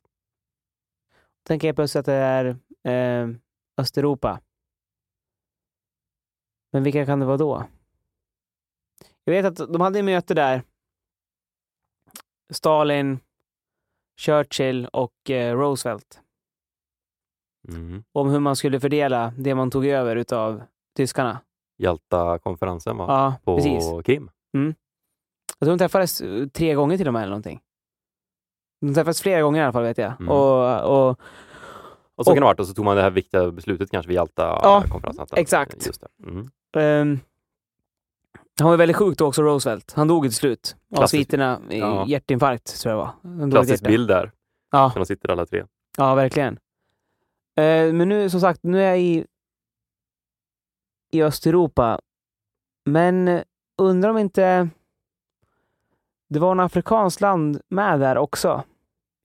[1.47, 2.45] Tänker jag plötsligt att det är
[2.83, 3.35] eh,
[3.77, 4.39] Östeuropa.
[6.71, 7.63] Men vilka kan det vara då?
[9.23, 10.61] Jag vet att de hade möte där.
[12.53, 13.19] Stalin,
[14.21, 16.21] Churchill och eh, Roosevelt.
[17.67, 18.03] Mm.
[18.11, 20.63] Om hur man skulle fördela det man tog över utav
[20.95, 21.39] tyskarna.
[21.77, 23.05] Jalta-konferensen va?
[23.07, 23.83] Ja, på precis.
[24.05, 24.29] Krim.
[25.59, 27.59] Jag tror de träffades eh, tre gånger till och med eller någonting.
[28.81, 30.11] De träffades flera gånger i alla fall vet jag.
[30.19, 30.29] Mm.
[30.29, 31.19] Och, och
[32.15, 33.91] Och så Och- kan det ha varit och så tog man det här viktiga beslutet
[33.91, 35.23] kanske vid Ja, Jalta-konferensen.
[35.23, 35.85] Att- exakt.
[35.87, 36.29] Just det.
[36.29, 36.49] Mm.
[36.77, 37.19] ehm,
[38.59, 39.93] han var väldigt sjuk då också, Roosevelt.
[39.95, 42.05] Han dog till slut av sviterna i ja.
[42.07, 43.39] hjärtinfarkt, tror jag det var.
[43.39, 44.31] Han Klassisk bild där,
[44.71, 45.63] Ja, när de sitter alla tre.
[45.97, 46.53] ja, verkligen.
[47.57, 49.25] Eh, men nu, som sagt, nu är jag i,
[51.13, 51.99] i Östeuropa.
[52.85, 53.43] Men
[53.77, 54.69] undrar om inte
[56.29, 58.63] det var en afrikanskt land med där också.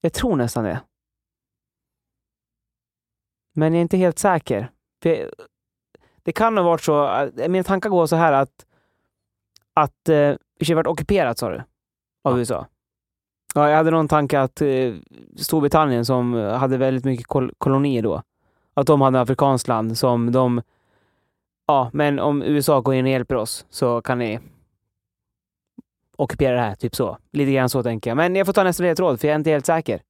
[0.01, 0.81] Jag tror nästan det.
[3.55, 4.71] Men jag är inte helt säker.
[5.03, 5.31] För
[6.23, 8.67] det kan ha varit så, att- mina tankar går så här att,
[9.75, 11.57] att eh, det varit ockuperat sa du?
[12.25, 12.39] Av Ja.
[12.39, 12.67] USA.
[13.55, 14.95] Ja, jag hade någon tanke att eh,
[15.37, 18.23] Storbritannien som hade väldigt mycket kol- kolonier då,
[18.75, 20.63] att de hade afrikanskt land som de,
[21.69, 24.41] ja, men om USA går in och hjälper oss så kan ni
[26.17, 27.19] ockupera det här, typ så.
[27.33, 28.17] Lite grann så tänker jag.
[28.17, 30.03] Men jag får ta nästa ledtråd, för jag är inte helt säker.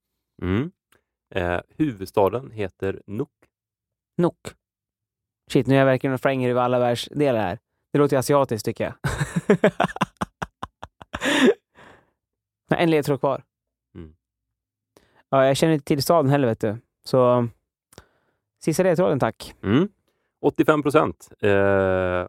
[0.42, 0.70] Mm.
[1.34, 3.28] Eh, huvudstaden heter Nuuk.
[4.16, 4.38] Nok.
[5.50, 7.58] Shit, nu är jag verkligen och fränger över alla världsdelar här.
[7.92, 8.94] Det låter asiatiskt tycker jag.
[12.70, 13.44] Men en ledtråd kvar.
[13.94, 14.14] Mm.
[15.28, 16.76] Ja, jag känner inte till staden heller, vet du.
[17.04, 17.48] Så
[18.64, 19.54] sista ledtråden, tack.
[19.62, 19.88] Mm.
[20.40, 22.26] 85 procent eh,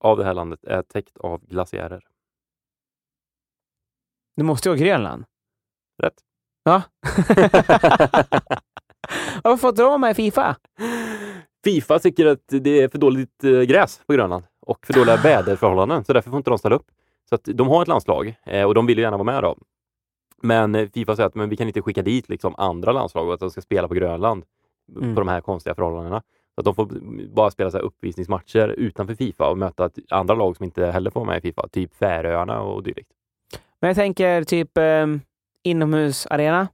[0.00, 2.04] av det här landet är täckt av glaciärer.
[4.36, 5.24] Det måste ju vara Grönland.
[6.02, 6.14] Rätt.
[6.64, 6.82] Ja.
[9.44, 10.56] Varför får inte de med Fifa?
[11.64, 16.04] Fifa tycker att det är för dåligt eh, gräs på Grönland och för dåliga väderförhållanden,
[16.04, 16.86] så därför får inte de ställa upp.
[17.28, 19.58] Så att de har ett landslag eh, och de vill ju gärna vara med då.
[20.42, 23.34] Men eh, Fifa säger att men vi kan inte skicka dit liksom andra landslag och
[23.34, 24.44] att de ska spela på Grönland
[24.96, 25.14] Mm.
[25.14, 26.22] på de här konstiga förhållandena.
[26.56, 26.86] Så att de får
[27.34, 31.38] bara spela så uppvisningsmatcher utanför Fifa och möta andra lag som inte heller får med
[31.38, 33.10] i Fifa, typ Färöarna och dylikt.
[33.80, 35.06] Men jag tänker typ eh,
[35.62, 36.68] inomhusarena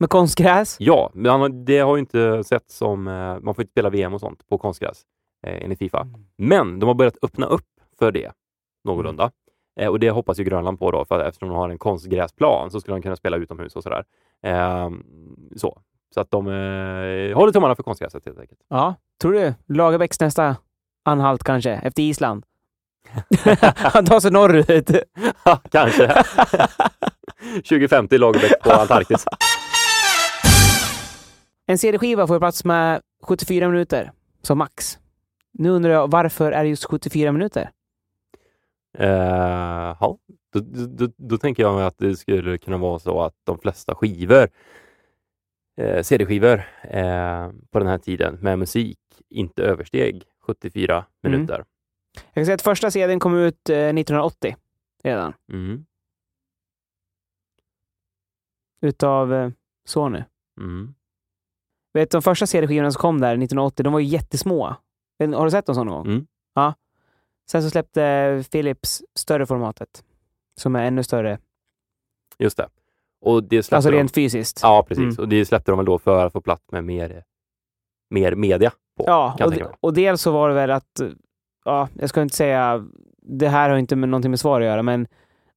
[0.00, 0.76] med konstgräs.
[0.80, 3.08] Ja, men det har ju inte sett som...
[3.08, 5.02] eh, Man får inte spela VM och sånt på konstgräs
[5.46, 6.06] eh, enligt Fifa.
[6.36, 7.66] Men de har börjat öppna upp
[7.98, 8.32] för det
[8.84, 9.30] någorlunda.
[9.80, 12.70] Eh, och det hoppas ju Grönland på då, för att eftersom de har en konstgräsplan
[12.70, 14.04] så skulle de kunna spela utomhus och sådär.
[14.42, 14.90] Eh,
[15.56, 15.80] så.
[16.14, 18.60] Så att de eh, håller tummarna för konstgräset helt enkelt.
[18.68, 19.54] Ja, tror du?
[19.66, 20.56] Lagerbäcks nästa
[21.04, 22.44] anhalt kanske, efter Island.
[23.76, 24.90] Han tar sig norrut.
[25.70, 26.08] Kanske.
[27.54, 29.24] 2050 Lagerbäck på Antarktis.
[31.66, 34.98] En CD-skiva får plats med 74 minuter som max.
[35.52, 37.70] Nu undrar jag, varför är det just 74 minuter?
[38.98, 39.08] Eh,
[40.00, 40.18] ja,
[40.52, 43.94] då, då, då, då tänker jag att det skulle kunna vara så att de flesta
[43.94, 44.48] skivor,
[45.76, 51.04] eh, CD-skivor eh, på den här tiden med musik inte översteg 74 Mm.
[51.32, 51.64] minuter.
[52.24, 54.56] Jag kan säga att första CDn kom ut eh, 1980
[55.04, 55.84] redan, Mm.
[58.80, 59.50] utav eh,
[59.84, 60.24] Sony.
[60.60, 60.94] Mm.
[61.94, 64.76] Vet de första CD-skivorna som kom där 1980, de var ju jättesmå.
[65.18, 66.06] Har du sett dem sån någon gång?
[66.12, 66.26] Mm.
[66.54, 66.74] Ja.
[67.50, 70.04] Sen så släppte Philips större formatet,
[70.60, 71.38] som är ännu större.
[72.38, 72.68] Just det.
[73.22, 73.96] Och det släppte Alltså de.
[73.96, 74.60] rent fysiskt.
[74.62, 75.02] Ja, precis.
[75.04, 75.16] Mm.
[75.18, 77.24] Och det släppte de väl då för att få plats med mer,
[78.10, 79.04] mer media på.
[79.06, 81.00] Ja, och, och dels så var det väl att,
[81.64, 82.84] ja, jag ska inte säga,
[83.22, 85.06] det här har inte med någonting med svar att göra, men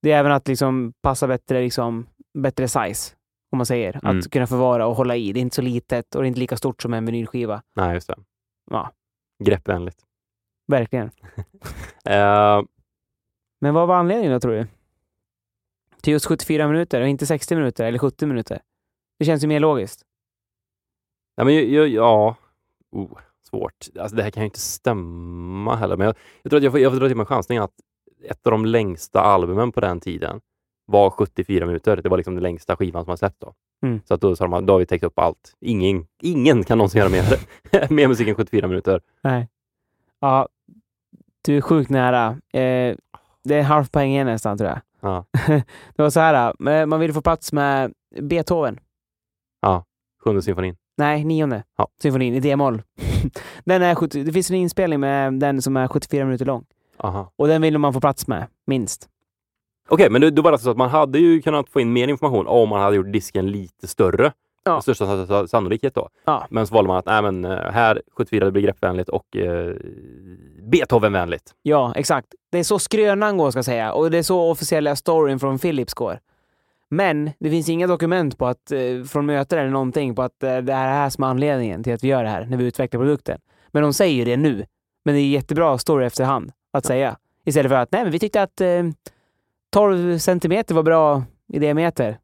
[0.01, 3.15] det är även att liksom passa bättre, liksom, bättre size,
[3.51, 3.99] om man säger.
[4.03, 4.19] Mm.
[4.19, 5.33] Att kunna förvara och hålla i.
[5.33, 7.61] Det är inte så litet och det är inte lika stort som en vinylskiva.
[7.75, 8.15] Nej, just det.
[8.71, 8.91] Ja.
[9.43, 9.97] Greppvänligt.
[10.67, 11.11] Verkligen.
[12.09, 12.61] Eh,
[13.61, 14.67] Men vad var anledningen då, tror du?
[16.05, 18.61] Till just 74 minuter och inte 60 minuter eller 70 minuter?
[19.19, 20.05] Det känns ju mer logiskt.
[21.37, 22.35] nej, men, ju- ja,
[22.91, 23.17] oh,
[23.49, 23.87] svårt.
[23.99, 26.79] Alltså det här kan ju inte stämma heller, men jag, jag tror att jag får,
[26.79, 27.73] jag får dra till med chansningen att
[28.23, 30.41] ett av de längsta albumen på den tiden
[30.85, 31.97] var 74 minuter.
[31.97, 33.53] Det var liksom den längsta skivan som man sett då.
[33.85, 34.01] Mm.
[34.05, 35.53] Så att då sa de, då har vi täckt upp allt.
[35.59, 37.39] Ingen, ingen kan någonsin göra mer,
[37.93, 39.01] mer musik än 74 minuter.
[39.21, 39.49] Nej.
[40.19, 40.49] Ja,
[41.41, 42.27] du är sjukt nära.
[42.53, 42.97] Eh,
[43.43, 44.79] det är en halv poäng igen nästan, tror jag.
[45.05, 45.25] Ja.
[45.95, 48.79] det var så här, eh, man ville få plats med Beethoven.
[50.23, 50.75] Sjunde symfonin.
[50.97, 51.87] Nej, nionde Ja.
[52.01, 52.81] symfonin i D-moll.
[53.65, 56.65] den är 70, det finns en inspelning med den som är 74 minuter lång.
[56.97, 57.31] Aha.
[57.35, 59.09] Och den ville man få plats med, minst.
[59.89, 61.93] Okej, men då, då var det alltså så att man hade ju kunnat få in
[61.93, 64.31] mer information om man hade gjort disken lite större.
[64.67, 64.73] Ja.
[64.73, 66.09] Med största sa- sa- sannolikhet då.
[66.25, 66.47] Ja.
[66.49, 69.75] Men så valde man att nej, men, eh, här 74 det blir greppvänligt och eh,
[70.71, 71.51] Beethovenvänligt.
[71.61, 72.27] Ja, exakt.
[72.51, 73.93] Det är så skrönan går, ska jag säga.
[73.93, 76.19] Och det är så officiella storyn från Philips går.
[76.89, 80.49] Men det finns inga dokument på att, eh, från möten eller någonting på att eh,
[80.49, 82.65] det är det här som är anledningen till att vi gör det här, när vi
[82.65, 83.39] utvecklar produkten.
[83.71, 84.65] Men de säger det nu.
[85.05, 87.17] Men det är jättebra story efterhand att säga.
[87.45, 88.83] Istället för att, nej men vi tyckte att eh,
[89.73, 91.23] 12 centimeter var bra
[91.53, 92.17] i diameter.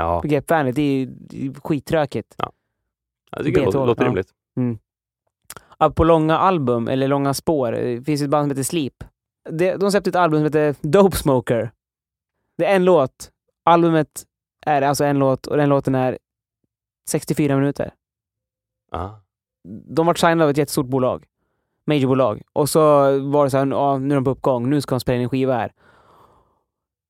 [0.00, 2.34] Ja, Greppvänligt, det är ju skittråkigt.
[3.30, 4.08] jag tycker det låter, ja.
[4.08, 4.28] rimligt.
[5.78, 9.04] Ja, på långa album, eller långa spår, eh, finns ett band som heter Sleep.
[9.50, 11.70] Det, de släppte ett album som heter Dope Smoker.
[12.58, 13.30] Det är en låt.
[13.64, 14.24] Albumet
[14.66, 16.18] är alltså en låt och den låten är
[17.08, 17.94] 64 minuter.
[18.92, 19.20] Aha.
[19.68, 21.24] De var signade av ett jättestort bolag.
[21.84, 22.42] Majorbolag.
[22.52, 22.80] Och så
[23.20, 25.22] var det så här, ja, nu är de på uppgång, nu ska de spela in
[25.22, 25.72] en skiva här.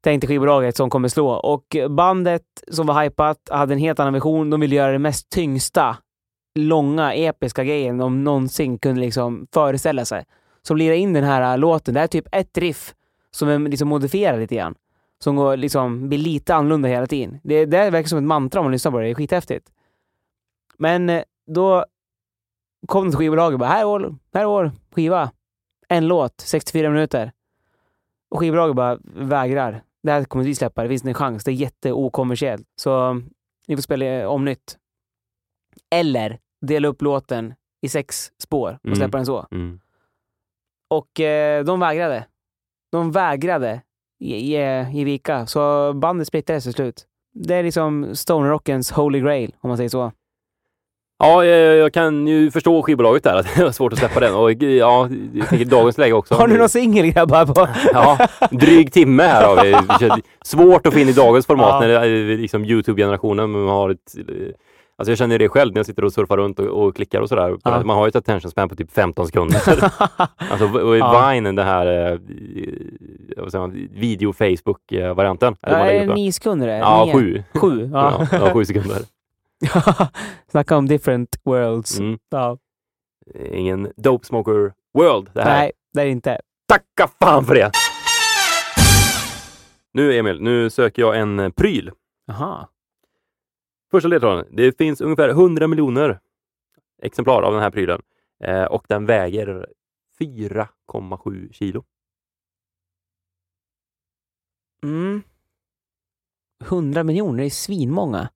[0.02, 1.28] Tänkte skivbolaget som kommer slå.
[1.28, 4.50] Och bandet som var hypat hade en helt annan vision.
[4.50, 5.96] De ville göra det mest tyngsta,
[6.54, 10.24] långa, episka grejen de någonsin kunde liksom föreställa sig.
[10.62, 11.94] Så de lirade in den här äh, låten.
[11.94, 12.94] Det här är typ ett riff
[13.30, 14.74] som är liksom modifierad lite grann.
[15.18, 17.40] Som går, liksom, blir lite annorlunda hela tiden.
[17.42, 19.04] Det, det verkar som ett mantra om man lyssnar på det.
[19.04, 19.70] Det är skithäftigt.
[20.78, 21.84] Men eh, då
[22.86, 25.30] kom det till skivbolaget och bara, här är vår, här är vår skiva.
[25.88, 27.32] En låt, 64 minuter.
[28.28, 29.82] Och skivbolaget bara vägrar.
[30.02, 31.44] Det här kommer vi släppa, det finns en chans.
[31.44, 32.66] Det är jätteokommersiellt.
[32.76, 33.14] Så
[33.66, 34.78] ni får spela om nytt.
[35.90, 38.96] Eller dela upp låten i sex spår och Mm.
[38.96, 39.46] släppa den så.
[39.50, 39.80] Mm.
[40.90, 42.26] Och eh, de vägrade.
[42.92, 43.82] De vägrade
[44.18, 45.46] ge, ge, ge vika.
[45.46, 47.06] Så bandet splittrades till slut.
[47.32, 50.12] Det är liksom stonerrockens holy grail, om man säger så.
[51.20, 54.35] Ja, jag, kan ju förstå skivbolaget där, att det var svårt att släppa den.
[54.35, 56.35] Och ja, jag tänker dagens läge också.
[56.35, 57.46] Har ni någon singel grabbar?
[57.46, 57.68] På?
[57.92, 60.22] Ja, dryg timme här har vi.
[60.44, 61.80] Svårt att få in i dagens format Ja.
[61.80, 63.54] när det är liksom Youtube-generationen.
[63.68, 64.24] har ett, eh,
[64.98, 67.28] alltså jag känner det själv när jag sitter och surfar runt och, och klickar och
[67.28, 67.56] sådär.
[67.64, 67.83] Ja.
[67.85, 69.61] Man har ju ett attention span på typ 15 sekunder.
[70.50, 71.30] alltså och Ja.
[71.30, 72.18] Vine, den här eh,
[73.90, 75.56] video-Facebook-varianten.
[75.61, 76.66] Ja, är det nio sekunder?
[76.66, 76.76] det?
[76.76, 77.42] Ja, sju.
[77.54, 77.90] Sju.
[77.92, 78.98] Ja, ja, sju sekunder.
[80.51, 81.99] Snacka om different worlds.
[81.99, 82.18] Mm.
[82.29, 82.59] Ja.
[83.35, 85.59] Ingen Dope Smoker World det här.
[85.59, 86.40] Nej, det är det inte.
[86.68, 87.70] Tacka fan för det!
[89.92, 91.90] Nu Emil, nu söker jag en eh, pryl.
[92.27, 92.68] Jaha.
[93.90, 94.46] Första ledtråden.
[94.51, 96.20] Det finns ungefär 100 miljoner
[97.03, 98.03] exemplar av den här prylen
[98.44, 99.66] eh, och den väger
[100.20, 101.85] 4,7 kilo.
[104.83, 105.23] Mm.
[106.64, 108.31] 100 miljoner, är svinmånga.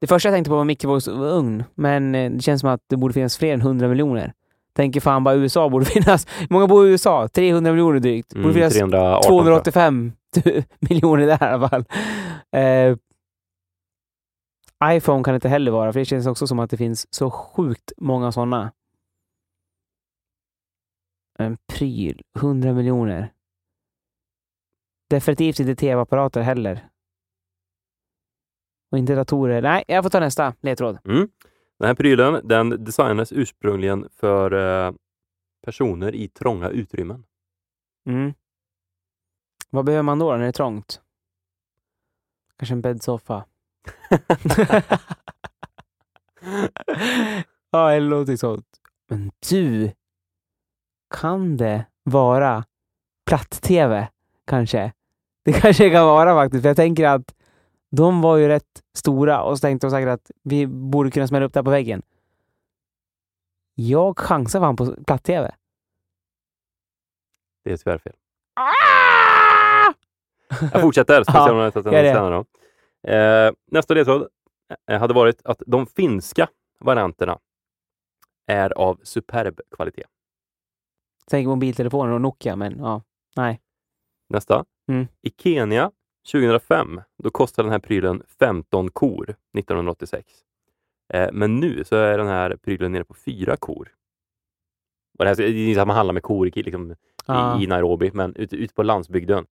[0.00, 3.14] Det första jag tänkte på var mikrovågsugn, men eh, det känns som att det borde
[3.14, 4.32] finnas fler än 100 miljoner.
[4.72, 6.26] Tänker fan bara USA borde finnas.
[6.38, 7.28] Hur många bor i USA?
[7.28, 8.28] 300 miljoner drygt.
[8.34, 9.44] Borde Mm, finnas 318 tror jag.
[9.44, 10.12] 285
[10.80, 11.84] miljoner där i alla fall.
[12.52, 12.96] Eh,
[14.96, 17.30] iPhone kan det inte heller vara, för det känns också som att det finns så
[17.30, 18.72] sjukt många sådana.
[21.38, 23.32] En pryl, 100 miljoner.
[25.10, 26.88] Definitivt inte tv-apparater heller.
[28.90, 29.62] Och inte datorer.
[29.62, 30.98] Nej, jag får ta nästa ledtråd.
[31.04, 31.28] Mm.
[31.78, 34.52] Den här prylen den designades ursprungligen för
[34.86, 34.92] eh,
[35.64, 37.24] personer i trånga utrymmen.
[38.06, 38.34] Mm.
[39.70, 41.00] Vad behöver man då när det är trångt?
[42.58, 43.44] Kanske en bäddsoffa.
[47.70, 48.66] ja, eller någonting sånt.
[49.08, 49.92] Men du,
[51.14, 52.64] kan det vara
[53.26, 54.08] platt-tv?
[54.46, 54.92] Kanske?
[55.44, 57.34] Det kanske kan vara faktiskt, för jag tänker att
[57.90, 61.46] de var ju rätt stora och så tänkte de säkert att vi borde kunna smälla
[61.46, 62.02] upp det här på väggen.
[63.74, 65.54] Jag chansar fan på platt-tv.
[67.64, 68.16] Det är tyvärr fel.
[70.72, 72.44] Jag fortsätter, se om jag har då.
[73.10, 74.28] Eh, nästa ledtråd
[74.86, 76.48] eh, hade varit att de finska
[76.80, 77.38] varianterna
[78.46, 80.04] är av superb kvalitet.
[81.26, 83.02] Tänk mobiltelefoner och Nokia, men ja,
[83.36, 83.60] nej.
[84.28, 84.64] Nästa.
[84.88, 85.08] Mm.
[85.22, 85.90] I Kenya
[86.32, 89.24] 2005, då kostade den här prylen 15 kor
[89.58, 90.32] 1986.
[91.12, 93.94] Eh, men nu så är den här prylen nere på fyra kor
[95.18, 96.94] Och det, här, det är inte att man handlar med kor liksom,
[97.26, 97.62] Ja.
[97.62, 99.46] i, Nairobi, men ute, ute på landsbygden.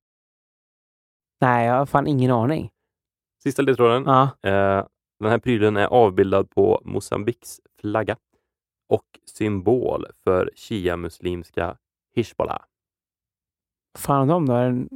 [1.41, 2.71] Nej, jag har fan ingen aning.
[3.43, 4.03] Sista ledtråden.
[4.05, 4.23] Ja.
[4.49, 4.85] Eh,
[5.19, 8.17] den här prylen är avbildad på Mosambiks flagga
[8.89, 11.77] och symbol för shia-muslimska
[12.15, 12.61] Hizbollah.
[13.97, 14.53] Fan om de då?
[14.53, 14.89] En,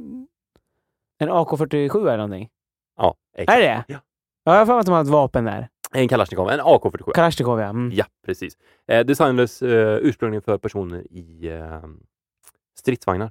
[1.28, 2.48] en AK47 eller någonting?
[2.96, 3.58] Ja, Är exakt.
[3.60, 3.84] det det?
[3.88, 3.98] Ja.
[4.44, 5.68] Ja, jag har för mig att de har ett vapen där.
[5.92, 7.12] En Kalashnikov, en AK47.
[7.12, 7.66] Kalashnikov, ja.
[7.68, 7.90] Mm.
[7.94, 8.54] Ja, precis.
[8.88, 11.82] Eh, designades eh, ursprungligen för personer i eh,
[12.78, 13.30] stridsvagnar.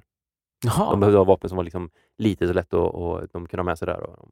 [0.62, 0.96] De Jaha.
[0.96, 3.78] behövde ha vapen som var liksom lite så lätt och, och de kunde ha med
[3.78, 4.00] sig där.
[4.00, 4.30] Och de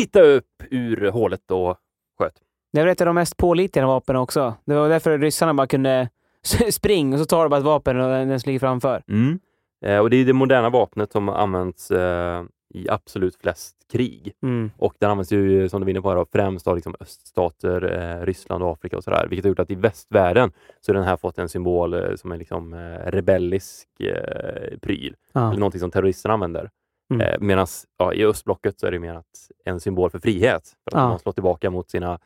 [0.00, 1.76] tittade upp ur hålet och
[2.18, 2.34] sköt.
[2.72, 4.54] Det är väl ett av de mest pålitliga vapnen också.
[4.64, 6.08] Det var därför ryssarna bara kunde
[6.70, 9.02] springa och så tar du bara ett vapen och den den ligger framför.
[9.82, 14.32] Eh, och det är det moderna vapnet som används eh, i absolut flest krig.
[14.42, 14.70] Mm.
[14.78, 18.26] Och den används ju, som du var inne på, här, främst av liksom öststater, eh,
[18.26, 19.26] Ryssland och Afrika och sådär.
[19.30, 22.32] Vilket har gjort att i västvärlden så har den här fått en symbol eh, som
[22.32, 25.16] är liksom eh, rebellisk eh, pryl.
[25.32, 25.48] Ja.
[25.48, 26.70] Eller någonting som terroristerna använder.
[27.14, 27.46] Mm.
[27.46, 27.66] Medan
[27.98, 30.76] ja, i östblocket så är det mer att en symbol för frihet.
[30.84, 32.18] För att de har slått tillbaka mot sina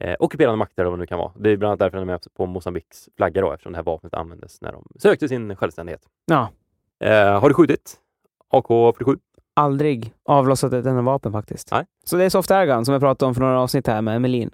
[0.00, 1.32] eh, ockuperande makter eller vad det nu kan vara.
[1.36, 3.84] Det är bland annat därför den är med på Mosambiks flagga då, eftersom det här
[3.84, 6.02] vapnet användes när de sökte sin självständighet.
[6.26, 6.48] ja.
[7.00, 7.96] Eh, har du skjutit
[8.52, 9.18] AK47?
[9.56, 11.68] Aldrig avlossat ett enda vapen faktiskt.
[11.72, 11.86] Nej.
[12.04, 14.50] Så det är soft airgun som jag pratade om för några avsnitt här med Melin.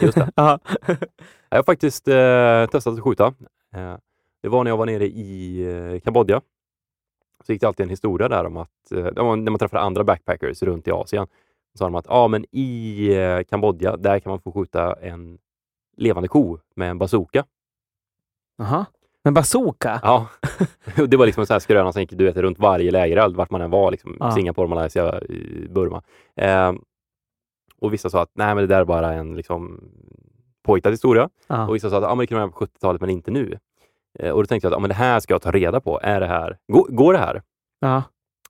[0.00, 0.30] Just det.
[0.36, 0.58] Ja.
[1.48, 3.26] Jag har faktiskt eh, testat att skjuta.
[3.74, 3.96] Eh,
[4.42, 5.60] det var när jag var nere i
[5.94, 6.40] eh, Kambodja.
[7.46, 10.62] Så gick det alltid en historia där om att eh, när man träffade andra backpackers
[10.62, 11.26] runt i Asien.
[11.72, 15.38] Så sa de att ah, men i eh, Kambodja, där kan man få skjuta en
[15.96, 17.44] levande ko med en bazooka.
[18.58, 18.86] Jaha.
[19.24, 20.00] Men bazooka?
[20.02, 20.26] Ja,
[21.08, 23.50] det var liksom en sån här skröna som gick du vet, runt varje lägereld, vart
[23.50, 23.90] man än var.
[23.90, 24.30] Liksom, Ja.
[24.30, 25.20] Singapore, Malaysia,
[25.70, 26.02] Burma.
[26.36, 26.72] Eh,
[27.80, 29.80] och vissa sa att nej, men det där är bara en liksom,
[30.64, 31.28] påhittad historia.
[31.46, 31.68] Ja.
[31.68, 33.58] Och vissa sa att ah, men det kunde vara på 70-talet, men inte nu.
[34.18, 36.00] Eh, och då tänkte jag att ah, men det här ska jag ta reda på.
[36.02, 37.42] Är det här, går, går det här?
[37.80, 38.02] Ja.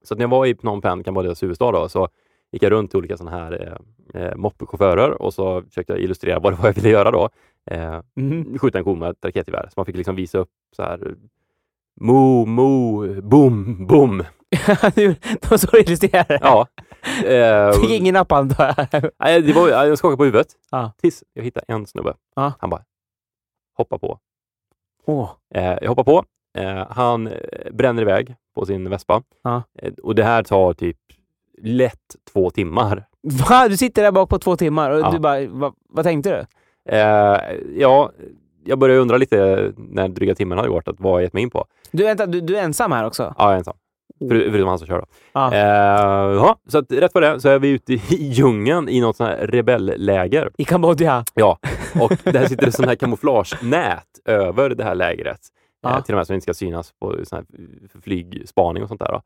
[0.03, 2.09] Så att när jag var i Phnom Penh, Kambodjas huvudstad, då, så
[2.53, 3.79] gick jag runt till olika sådana här
[4.15, 7.29] eh, eh, moppechaufförer och så försökte jag illustrera vad det var jag ville göra då.
[7.71, 8.59] Eh, Mhm.
[8.59, 9.67] skjuta en ko med ett raketgevär.
[9.69, 11.15] Så man fick liksom visa upp så här
[12.01, 14.25] Mo, mo, boom, boom.
[14.95, 15.09] Du,
[15.41, 16.39] det var så du illustrerade.
[16.43, 16.67] Ja.
[17.27, 19.11] Eh, Fick ingen napp antar jag.
[19.19, 20.93] nej, det var, jag skakade på huvudet Ja.
[21.01, 22.15] tills jag hittade en snubbe.
[22.37, 22.53] Ja.
[22.59, 22.83] Han bara
[23.77, 24.19] hoppa på.
[25.07, 25.31] Åh.
[25.55, 26.25] Eh, jag hoppar på.
[26.59, 29.23] Eh, han eh, bränner iväg på sin vespa.
[29.43, 29.63] Ja.
[29.79, 30.99] Eh, och det här tar typ
[31.63, 33.09] lätt två timmar.
[33.49, 33.69] Va?
[33.69, 36.47] Du sitter där bak på två timmar och du bara, va, vad tänkte du?
[36.89, 37.39] Eh,
[37.77, 38.11] ja,
[38.65, 41.51] jag började undra lite när dryga timmen hade gått, att vad jag gett mig in
[41.51, 41.67] på.
[41.91, 43.35] Du, vänta, du, du är ensam här också?
[43.39, 43.77] Ja, jag är ensam.
[44.19, 45.07] För, förutom han som kör då.
[45.33, 45.55] Ja.
[45.55, 49.17] Eh, ja, så att rätt vad det så är vi ute i djungeln i något
[49.17, 50.51] sånt här rebellläger.
[50.59, 51.25] I Kambodja?
[51.35, 51.59] Ja,
[52.01, 55.41] och där sitter det sån här kamouflagenät över det här lägret.
[55.83, 55.97] Ja.
[55.97, 57.47] Eh, till och med som inte ska synas på sån här
[58.03, 59.21] flygspaning och sånt där.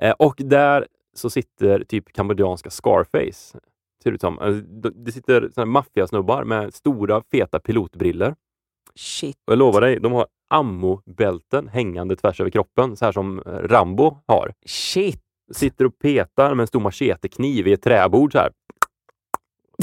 [0.00, 3.58] Eh, och där så sitter typ kambodjanska Scarface.
[4.04, 4.62] Ser det ut som.
[4.82, 8.34] D- Det sitter såna maffiasnubbar med stora feta pilotbriller.
[8.94, 9.36] Shit.
[9.46, 13.50] Och jag lovar dig, de har ammobälten hängande tvärs över kroppen, så här som eh,
[13.52, 14.52] Rambo har.
[14.66, 15.20] Shit.
[15.54, 18.50] Sitter och petar med en stor machetekniv i ett träbord så här.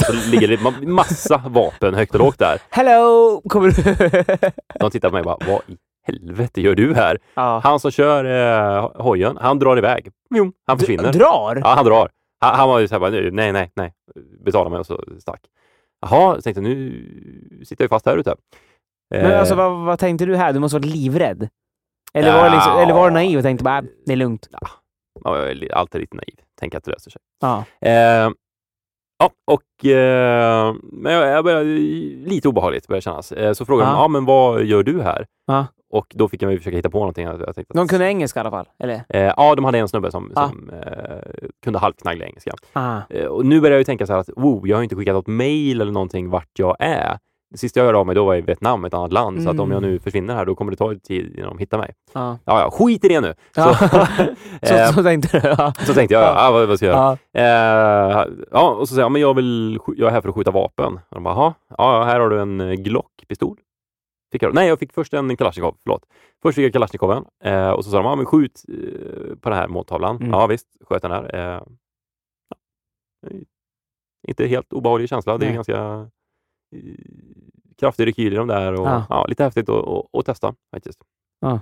[0.06, 2.60] Så ligger det ma- massa vapen högt och lågt där.
[2.70, 3.42] Hello!
[3.48, 3.82] Kommer du?
[4.80, 7.18] De tittar på mig och bara, vad i helvete gör du här?
[7.34, 7.60] ja.
[7.64, 10.10] Han som kör eh, hojen, han drar iväg.
[10.34, 11.12] Jo, han försvinner.
[11.12, 11.56] Drar?
[11.64, 12.10] Ja, han drar.
[12.42, 13.94] Han, han var ju så här, bara, "Nu, nej, nej, nej,
[14.44, 15.40] betala mig och så stack.
[16.00, 18.34] Jaha, tänkte nu sitter jag fast här ute.
[19.10, 20.52] Men Eh, alltså, vad, vad tänkte du här?
[20.52, 21.48] Du måste varit livrädd.
[22.14, 22.82] Eller var, det liksom, Ja.
[22.82, 24.48] eller var du naiv och tänkte bara, äh, det är lugnt?
[25.24, 27.20] ja, jag är alltid lite naiv, tänker att det löser sig.
[27.40, 27.64] Ja.
[27.80, 28.30] Eh,
[29.18, 31.64] ja, och eh, men jag, jag började,
[32.28, 33.32] lite obehagligt började kännas.
[33.32, 34.02] Eh, så frågade de, Ja.
[34.02, 35.26] ja men vad gör du här?
[35.46, 35.66] Ja.
[35.92, 37.26] Och då fick jag ju försöka hitta på någonting.
[37.26, 38.68] Jag, jag tänkte att, De kunde engelska i alla fall?
[38.78, 39.04] Eller?
[39.08, 40.48] eh, ja, de hade en snubbe som, Ja.
[40.48, 41.18] som eh,
[41.64, 42.50] kunde halvknagglig engelska.
[42.72, 42.98] Ah.
[43.10, 45.14] Eh, och nu börjar jag ju tänka så här att, wow, jag har inte skickat
[45.14, 47.18] något mail eller någonting vart jag är.
[47.50, 49.42] Det sista jag hörde av mig då var i Vietnam, ett annat land.
[49.42, 49.90] Så att om jag Mm.
[49.90, 51.92] nu försvinner här, då kommer det ta tid innan de hittar mig.
[52.12, 52.38] Ja.
[52.44, 53.34] Ja, ja, skit i det nu!
[53.54, 53.62] Så,
[54.62, 55.48] Så, så tänkte du?
[55.48, 55.72] Ja.
[55.86, 56.50] så tänkte jag, ja.
[56.52, 57.18] vad, vad ska jag göra?
[57.32, 57.40] Ja.
[58.20, 60.50] Eh, ja, och så säger jag, men jag, vill, jag är här för att skjuta
[60.50, 60.94] vapen.
[60.94, 63.56] Och de bara, "Jaha, ja, här har du en eh, Glock-pistol.
[64.32, 66.06] Fick jag, nej, jag fick först en Kalashnikov, förlåt.
[66.42, 69.58] Först fick jag Kalashnikoven eh, och så sa de, ja, men skjut eh, på den
[69.58, 70.16] här måltavlan.
[70.16, 70.30] Mm.
[70.30, 71.34] Ja, visst, sköt den där.
[71.34, 71.62] Eh,
[72.48, 72.56] ja.
[74.28, 75.54] Inte helt obehaglig känsla, det är Nej.
[75.54, 76.10] ganska
[76.76, 76.94] eh,
[77.78, 79.06] kraftig rekyl i de där och Ja.
[79.08, 79.26] ja.
[79.26, 79.68] lite häftigt
[80.12, 81.00] att testa faktiskt.
[81.40, 81.60] Ja.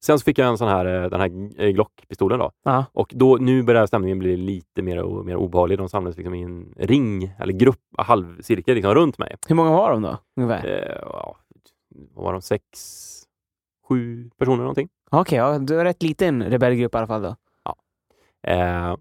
[0.00, 2.52] Sen så fick jag en sån här, eh, den här eh, Glock-pistolen då.
[2.64, 2.84] Ja.
[2.92, 5.78] Och då, nu börjar stämningen bli lite mer, mer obehaglig.
[5.78, 9.36] De samlades liksom i en ring, eller grupp, halvcirkel liksom, runt mig.
[9.48, 10.18] Hur många var de då?
[10.36, 10.66] Ungefär?
[10.66, 11.36] Eh, ja,
[12.14, 12.64] vad var de, sex,
[13.88, 14.88] sju personer någonting.
[15.10, 17.36] Okej, ja, du är rätt liten rebellgrupp i alla fall då.
[18.46, 18.96] Eh,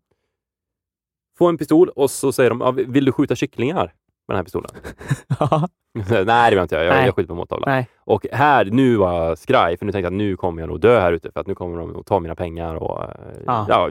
[1.38, 3.94] få en pistol och så säger de, ja, vill du skjuta kycklingar
[4.28, 4.72] med den här pistolen?
[5.40, 5.70] Ja.
[5.94, 6.86] Nej, det vill jag inte göra.
[6.86, 7.06] Jag, Nej.
[7.06, 7.70] jag skjuter på måltavlan.
[7.70, 7.90] Nej.
[8.00, 10.80] Och här, nu var jag skraj, för nu tänkte jag att nu kommer jag nog
[10.80, 13.10] dö här ute, för att nu kommer de att ta mina pengar och eh,
[13.46, 13.66] Ja.
[13.70, 13.90] ja,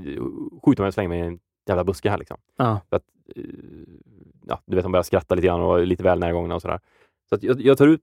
[0.65, 2.37] skjuta mig och slänga mig i en jävla buske här liksom.
[2.57, 2.81] Ja.
[2.91, 3.03] För att,
[3.37, 3.43] eh,
[4.47, 6.81] ja, du vet, de börjar skratta lite grann och är lite väl närgångna och sådär.
[7.29, 8.01] Så att jag, jag tar upp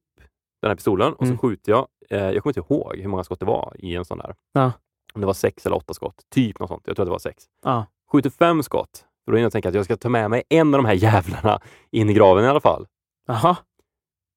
[0.61, 1.37] den här pistolen och Mm.
[1.37, 1.87] så skjuter jag.
[2.09, 4.35] Eh, jag kommer inte ihåg hur många skott det var i en sån där.
[4.53, 4.71] Ja.
[5.13, 6.15] Om det var sex eller åtta skott.
[6.29, 6.83] Typ något sånt.
[6.85, 7.43] Jag tror att det var sex.
[7.65, 7.85] Ja.
[8.11, 9.05] Skjuter fem skott.
[9.25, 10.93] För då är jag tänker att jag ska ta med mig en av de här
[10.93, 11.59] jävlarna
[11.91, 12.87] in i graven i alla fall.
[13.27, 13.55] Jaha.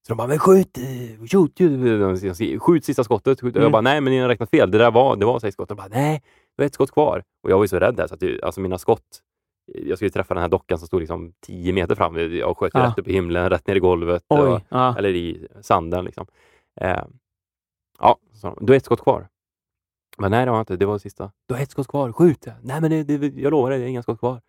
[0.06, 0.78] Så de bara, men skjut!
[1.30, 3.40] Skjut, skjut, skjut sista skottet.
[3.40, 3.54] Skjut.
[3.56, 3.62] Mm.
[3.62, 4.70] Jag bara, nej men ni har räknat fel.
[4.70, 5.68] Det där var, det var sex skott.
[5.68, 6.22] De bara, nej,
[6.56, 7.22] det var ett skott kvar.
[7.42, 9.20] Och jag var ju så rädd där så att det, alltså mina skott,
[9.66, 12.16] jag skulle träffa den här dockan som stod liksom tio meter fram.
[12.16, 12.80] Jag sköt Ja.
[12.86, 14.24] rätt upp i himlen, rätt ner i golvet.
[14.28, 14.94] Och, Ja.
[14.98, 16.26] eller i sanden liksom.
[16.80, 17.02] Eh,
[18.00, 19.28] ja, så, du har ett skott kvar.
[20.18, 20.76] Men nej, det var inte.
[20.76, 21.30] Det var sista.
[21.48, 22.12] Du har ett skott kvar.
[22.12, 22.46] Skjut!
[22.62, 24.40] Nej, men det, det, jag lovar dig, det är inga skott kvar.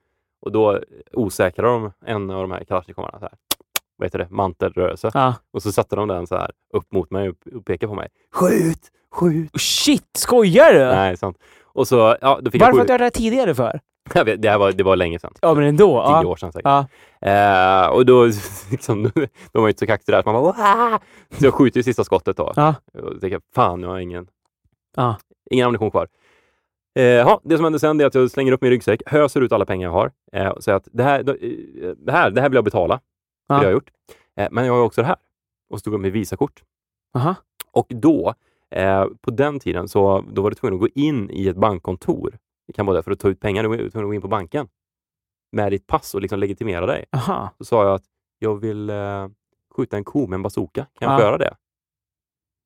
[0.42, 0.80] Och då
[1.14, 3.20] osäkrar de en av de här kalasjnikovarna.
[3.20, 3.34] Så här.
[3.98, 4.28] Vad heter det?
[4.30, 5.12] Mantelrörelse.
[5.14, 5.36] ja.
[5.52, 8.08] Och så satte de den så här upp mot mig och pekade på mig.
[8.34, 8.92] Skjut!
[9.12, 9.62] Skjut!
[9.62, 10.80] Shit, skojar du?
[10.80, 11.38] Nej, sant.
[11.64, 13.80] Och så, ja, då fick Varför har jag du det här tidigare för?
[14.14, 15.34] Jag vet, det här var, det var länge sedan.
[15.42, 15.86] Ja, men ändå.
[16.08, 16.28] Tio Ja.
[16.28, 16.86] år sedan säkert.
[17.22, 17.32] Ja.
[17.32, 18.26] Eh, och då,
[18.72, 19.20] liksom, då
[19.52, 20.22] var man ju inte så kaxig där.
[20.24, 21.00] Så man bara, Wah!
[21.40, 22.54] Så jag skjuter ju sista skottet då.
[22.56, 22.76] Ja.
[22.94, 24.28] Och tänker, fan, jag har ingen,
[24.96, 25.16] Ja.
[25.52, 26.08] ingen ammunition kvar.
[26.96, 29.52] Eh, ja, det som händer sen är att jag slänger upp min ryggsäck, höser ut
[29.52, 32.50] alla pengar jag har eh, och säger att det här, eh, det här, det här
[32.50, 33.00] vill jag betala.
[33.48, 33.92] Det har jag gjort.
[34.40, 35.16] Eh, men jag har också det här.
[35.70, 36.64] Och så stod jag med Visakort.
[37.16, 37.36] Aha.
[37.72, 38.34] Och då,
[38.72, 42.38] eh, på den tiden, så då var du tvungen att gå in i ett bankkontor
[42.68, 43.64] i Kambodja för att ta ut pengar.
[43.64, 44.68] Du var tvungen att gå in på banken
[45.52, 47.06] med ditt pass och liksom legitimera dig.
[47.12, 47.50] Aha.
[47.58, 48.04] Så sa jag att
[48.40, 49.28] jag vill eh,
[49.76, 50.82] skjuta en ko med en bazooka.
[51.00, 51.18] Kan jag Ja.
[51.18, 51.56] få göra det?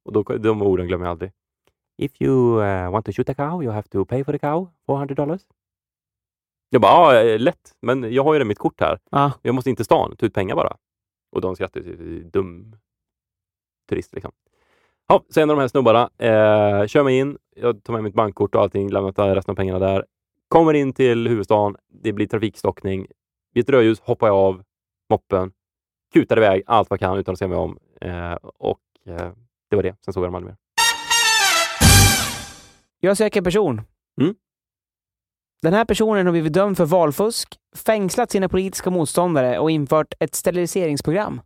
[0.05, 1.31] Och då, de orden glömmer jag aldrig.
[1.99, 4.67] If you eh, want to shoot a cow, you have to pay for the cow,
[4.85, 5.41] 400 dollars.
[6.69, 8.99] Jag bara, ja, eh, lätt, men jag har ju det mitt kort här.
[9.11, 9.31] Ja.
[9.41, 10.77] Jag måste in till stan, ta ut pengar bara.
[11.31, 12.75] Och de skrattade, ju, dum
[13.89, 14.31] turist liksom.
[15.07, 18.13] Ja, så en av de här snubbarna eh, kör mig in, jag tar med mitt
[18.13, 20.05] bankkort och allting, lämnar resten av pengarna där.
[20.47, 23.07] Kommer in till huvudstaden, det blir trafikstockning.
[23.53, 24.63] Vid ett rödljus hoppar jag av
[25.09, 25.51] moppen,
[26.13, 27.77] kutar iväg allt vad jag kan utan att se mig om.
[28.01, 29.31] Eh, och eh,
[29.69, 29.95] det var det.
[30.05, 30.57] Sen såg jag dem aldrig mer.
[32.99, 33.81] Jag söker person.
[34.21, 34.35] Mm.
[35.61, 40.35] Den här personen har blivit dömd för valfusk, fängslat sina politiska motståndare och infört ett
[40.35, 41.41] steriliseringsprogram.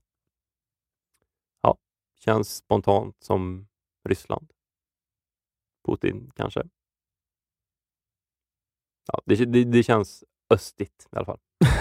[2.19, 3.67] Känns spontant som
[4.09, 4.51] Ryssland.
[5.87, 6.63] Putin kanske.
[9.07, 11.39] Ja, det, det, det känns östigt i alla fall.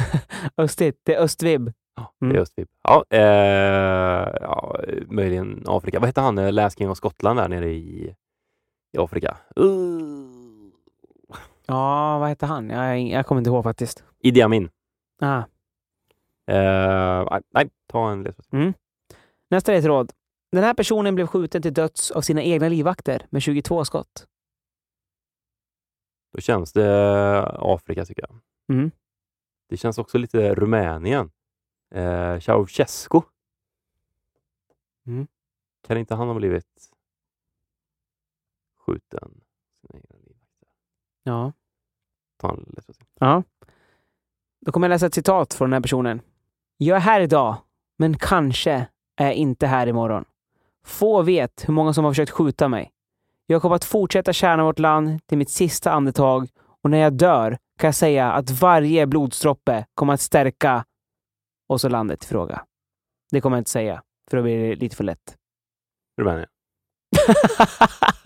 [0.56, 1.00] Östigt.
[1.02, 1.72] Det är östvibb.
[1.94, 2.36] Ja, det Mm.
[2.36, 2.68] är östvib.
[2.82, 5.98] Ja, eh, ja, möjligen Afrika.
[6.00, 8.16] Vad hette han, eh, Last King of Scotland där nere i,
[8.92, 9.36] i Afrika?
[9.60, 10.42] Uh.
[11.66, 12.70] Ja, vad hette han?
[12.70, 14.04] Jag, jag kommer inte ihåg faktiskt.
[14.20, 14.70] Idi Amin.
[15.20, 15.42] Ah.
[16.46, 18.72] Eh, nej, ta en ledtråd.
[19.50, 20.12] Nästa ledtråd.
[20.52, 24.26] Den här personen blev skjuten till döds av sina egna livvakter med 22 skott.
[26.32, 28.38] Då känns det Afrika tycker jag.
[28.76, 28.90] Mm.
[29.68, 31.30] Det känns också lite Rumänien.
[31.94, 33.20] Eh, Ceausescu.
[35.06, 35.26] Mm.
[35.86, 36.91] Kan inte han ha blivit
[38.86, 39.40] skjuten?
[39.80, 40.68] Sina egna livvakter?
[41.22, 41.52] Ja.
[42.40, 42.74] Ta en
[43.20, 43.42] ja.
[44.66, 46.20] Då kommer jag läsa ett citat från den här personen.
[46.76, 47.56] Jag är här idag,
[47.98, 50.24] men kanske är jag inte här imorgon.
[50.84, 52.92] Få vet hur många som har försökt skjuta mig.
[53.46, 56.48] Jag kommer att fortsätta tjäna vårt land till mitt sista andetag
[56.82, 60.84] och när jag dör kan jag säga att varje blodsdroppe kommer att stärka
[61.68, 62.64] oss och landet i fråga.
[63.30, 65.36] Det kommer jag inte säga, för då blir det lite för lätt.
[66.20, 66.48] Rumänien.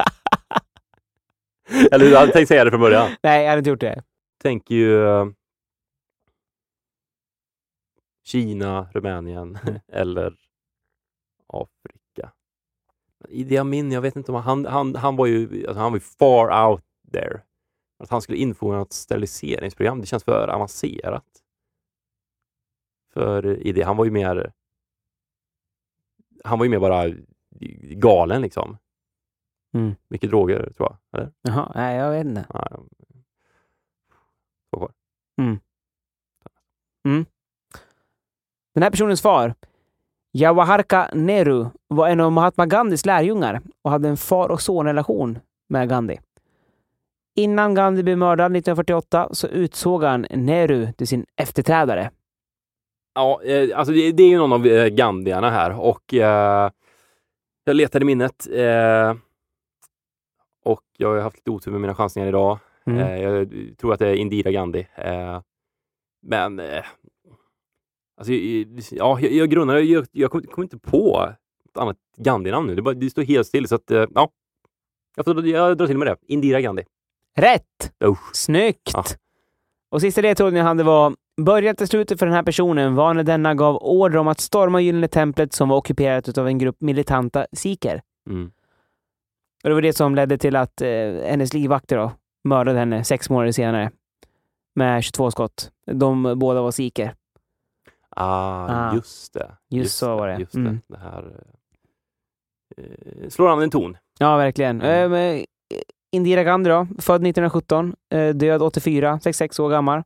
[1.92, 3.10] Eller du hade tänkt säga det från början.
[3.22, 4.02] Nej, jag hade inte gjort det.
[4.42, 5.26] Tänker ju eh,
[8.24, 9.58] Kina, Rumänien
[9.92, 10.34] eller
[11.46, 12.32] Afrika.
[13.28, 16.04] Idi Amin, jag vet inte om han, han, han var ju alltså han var ju
[16.18, 17.42] far out there.
[17.98, 21.24] Att han skulle införa ett steriliseringsprogram, det känns för avancerat.
[23.12, 24.52] För Idi, han var ju mer
[26.44, 27.14] han var ju mer bara
[27.80, 28.76] galen liksom.
[29.76, 29.94] Mm.
[30.08, 31.20] Mycket droger tror jag.
[31.20, 31.32] Eller?
[31.42, 32.44] Jaha, nej, jag vet inte.
[34.70, 35.56] Så var det.
[38.74, 39.54] Den här personens far,
[40.32, 45.88] Jawaharka Nehru, var en av Mahatma Gandhis lärjungar och hade en far och sonrelation med
[45.88, 46.18] Gandhi.
[47.36, 52.10] Innan Gandhi blev mördad 1948 så utsåg han Nehru till sin efterträdare.
[53.14, 56.70] Ja, eh, alltså det, det är ju någon av eh, Gandhiarna här och eh,
[57.64, 59.14] Jag letade minnet eh,
[60.66, 62.58] och jag har haft lite otur med mina chansningar idag.
[62.86, 62.98] Mm.
[63.00, 63.48] Eh, jag
[63.78, 64.86] tror att det är Indira Gandhi.
[64.94, 65.40] Eh,
[66.22, 66.84] men eh,
[68.16, 71.28] alltså, ja, jag, jag grunnar, jag, jag kommer inte på
[71.64, 72.74] ett annat Gandhi-namn nu.
[72.74, 73.68] Det, bara, det står helt still.
[73.68, 74.30] Så att, ja,
[75.16, 76.16] jag, får, jag drar till med det.
[76.26, 76.84] Indira Gandhi.
[77.36, 77.92] Rätt!
[78.04, 78.34] Usch.
[78.36, 78.90] Snyggt!
[78.94, 79.04] Ja.
[79.90, 83.22] Och sista ledtråden jag hade var Början till slutet för den här personen var när
[83.22, 87.46] denna gav order om att storma Gyllene templet som var ockuperat av en grupp militanta
[87.52, 88.02] sikher.
[88.30, 88.50] Mm.
[89.66, 90.88] Och det var det som ledde till att eh,
[91.24, 92.12] hennes livvakter då,
[92.44, 93.90] mördade henne sex månader senare
[94.74, 95.70] med 22 skott.
[95.92, 97.14] De båda var sikher.
[98.10, 98.94] Ah, Ah.
[98.94, 99.50] just det.
[99.70, 100.38] Just så var det.
[100.38, 100.58] Just det.
[100.60, 100.80] Mm.
[100.88, 101.40] det här
[102.76, 103.96] eh, slår an en ton.
[104.18, 104.80] Ja, verkligen.
[104.80, 105.02] Mm.
[105.04, 105.42] Eh, men, eh,
[106.12, 110.02] Indira Gandhi då, född 1917, eh, död 84, 66 år gammal.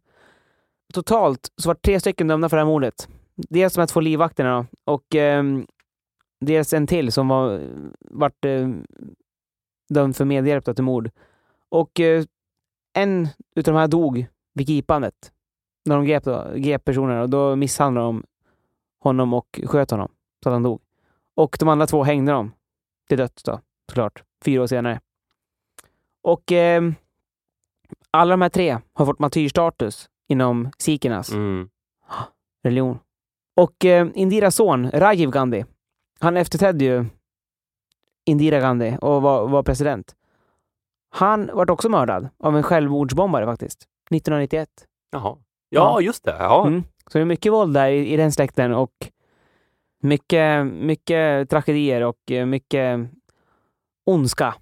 [0.95, 3.09] Totalt så var tre stycken dömda för det här mordet.
[3.37, 5.67] Dels de här två livvakterna då, och ehm,
[6.41, 7.61] dels en till som var
[8.01, 8.69] vart eh,
[9.91, 11.11] dömd för medhjälp till mord.
[11.69, 12.25] Och eh,
[12.93, 15.33] en utav de här dog vid gripandet.
[15.85, 18.25] När de grep, då, grep personen och då misshandlade de
[19.01, 20.09] honom och sköt honom
[20.43, 20.81] så att han dog.
[21.35, 22.53] Och de andra två hängde dem
[23.09, 24.23] till döds då, såklart.
[24.45, 25.01] Fyra år senare.
[26.23, 26.95] Och ehm,
[28.11, 31.71] alla de här tre har fått martyrstatus inom sikhernas Mm.
[32.63, 32.99] religion.
[33.57, 35.65] Och eh, Indiras son, Rajiv Gandhi,
[36.19, 37.05] han efterträdde ju
[38.31, 40.15] Indira Gandhi och var, var president.
[41.11, 44.69] Han vart också mördad av en självmordsbombare faktiskt, 1991.
[45.11, 45.37] Jaha.
[45.69, 46.01] Ja, Ja.
[46.01, 46.37] just det.
[46.39, 46.67] Ja.
[46.67, 46.83] Mm.
[47.07, 48.93] Så det är mycket våld där i, i den släkten och
[50.03, 53.01] mycket, mycket tragedier och eh, mycket
[54.07, 54.55] ondska.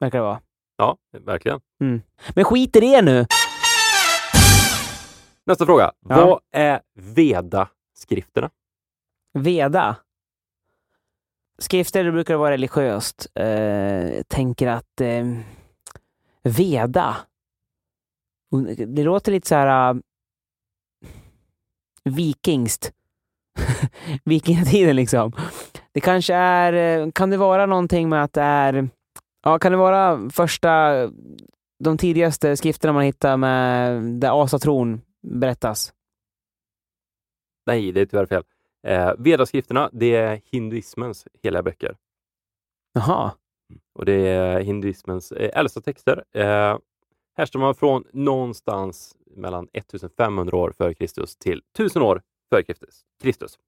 [0.00, 0.40] Verkar det vara.
[0.76, 1.60] ja, verkligen.
[2.34, 3.26] Men skit i det nu!
[5.46, 5.92] Nästa fråga.
[6.08, 6.26] Ja.
[6.26, 8.50] Vad är Veda-skrifterna?
[9.38, 9.96] Veda.
[11.58, 13.26] Skrifter det brukar vara religiöst.
[13.34, 15.24] Eh, tänker att eh,
[16.42, 17.16] Veda.
[18.86, 20.00] Det låter lite så här uh,
[22.04, 22.92] vikingst.
[24.24, 25.32] Vikingatiden liksom.
[25.92, 28.88] Det kanske är, eh, kan det vara någonting med att det är,
[29.42, 30.92] ja kan det vara första,
[31.84, 35.92] de tidigaste skrifterna man hittar med där asatron berättas?
[37.66, 38.42] Nej, det är tyvärr fel.
[38.86, 41.96] Eh, Vedaskrifterna, det är hinduismens heliga böcker.
[42.92, 43.32] Jaha.
[43.94, 46.24] Och det är hinduismens eh, äldsta texter.
[46.32, 46.78] Eh,
[47.36, 53.58] härstammar från någonstans mellan 1500 år före Kristus till 1000 år före Kristus.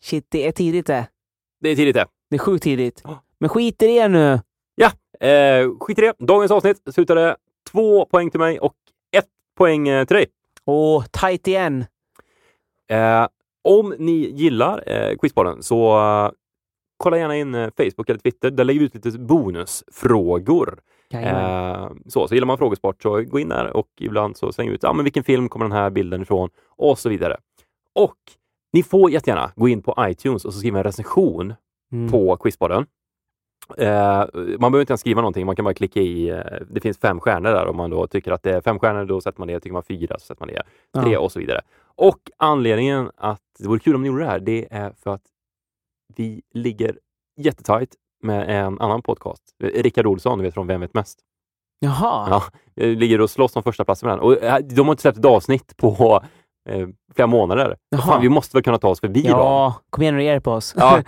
[0.00, 1.08] Shit, det är tidigt det.
[1.60, 2.06] Det är tidigt det.
[2.30, 3.00] Det är sjukt tidigt.
[3.04, 3.22] Ja.
[3.38, 4.40] Men skit i det nu.
[5.20, 6.14] Eh, skit i det.
[6.18, 7.36] Dagens avsnitt slutade
[7.70, 8.74] två poäng till mig och
[9.16, 10.26] ett poäng eh, till dig.
[10.64, 11.84] Åh, tight igen.
[12.90, 13.28] Eh,
[13.64, 16.30] om ni gillar eh, Quizbollen så eh,
[16.96, 18.50] kolla gärna in eh, Facebook eller Twitter.
[18.50, 20.80] Där lägger vi ut lite bonusfrågor.
[21.26, 24.74] Eh, så, så gillar man frågesport så gå in där och ibland så slänger vi
[24.74, 27.36] ut ja, men vilken film kommer den här bilden ifrån och så vidare.
[27.94, 28.16] Och
[28.72, 31.54] ni får jättegärna gå in på iTunes och så skriva en recension
[31.92, 32.10] Mm.
[32.10, 32.86] på Quizbollen.
[33.78, 34.24] Eh,
[34.60, 36.40] man behöver inte ens skriva någonting, man kan bara klicka i, eh,
[36.70, 39.20] det finns fem stjärnor där om man då tycker att det är fem stjärnor, då
[39.20, 40.62] sätter man det, tycker man fyra så sätter man det,
[41.02, 41.20] tre Ja.
[41.20, 41.60] och så vidare.
[41.96, 45.22] Och anledningen att det vore kul om ni gjorde det här, det är för att
[46.16, 46.98] vi ligger
[47.36, 49.42] jättetajt med en annan podcast.
[49.62, 51.18] Rickard Olsson, du vet från Vem vet mest?
[51.80, 52.28] Jaha.
[52.30, 52.42] Ja,
[52.86, 54.24] ligger och slåss om första platsen med den.
[54.24, 56.20] Och eh, de har inte släppt ett avsnitt på
[56.68, 57.76] eh, flera månader.
[58.06, 59.30] Fan, vi måste väl kunna ta oss förbi dem?
[59.30, 60.74] Ja, kom igen och på oss.
[60.78, 61.02] Ja,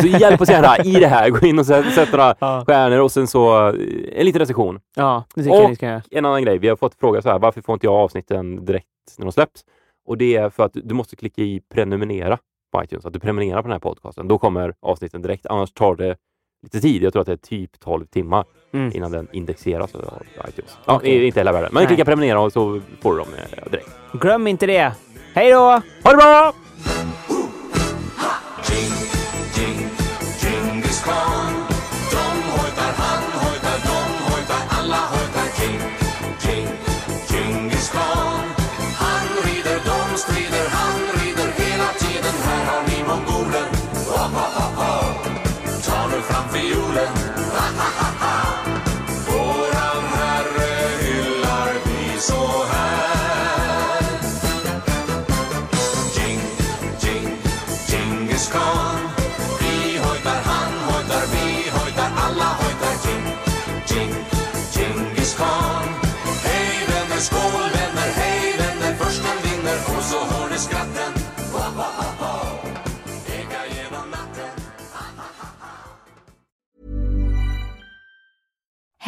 [0.00, 1.30] så hjälp oss gärna i det här.
[1.30, 2.64] Gå in och sätt, några ja.
[2.66, 3.74] stjärnor och sen så eh,
[4.12, 4.80] en liten recension.
[4.96, 6.02] ja, det tycker jag Och- ni ska göra.
[6.10, 8.86] En annan grej, vi har fått fråga så här, varför får inte jag avsnitten direkt
[9.18, 9.60] när de släpps?
[10.08, 12.38] Och det är för att du måste klicka i prenumerera
[12.72, 14.28] på iTunes, att du prenumererar på den här podcasten.
[14.28, 16.16] Då kommer avsnitten direkt, annars tar det
[16.62, 17.02] lite tid.
[17.02, 18.92] Jag tror att det är typ 12 timmar Mm.
[18.96, 20.78] innan den indexeras av iTunes.
[20.86, 21.02] Ja.
[21.02, 21.86] Inte hela världen, men Nej.
[21.86, 23.88] klicka prenumerera och så får du dem eh, direkt.
[24.12, 24.92] Glöm inte det.
[25.36, 25.82] Hej då!
[26.02, 26.52] Ha det bra!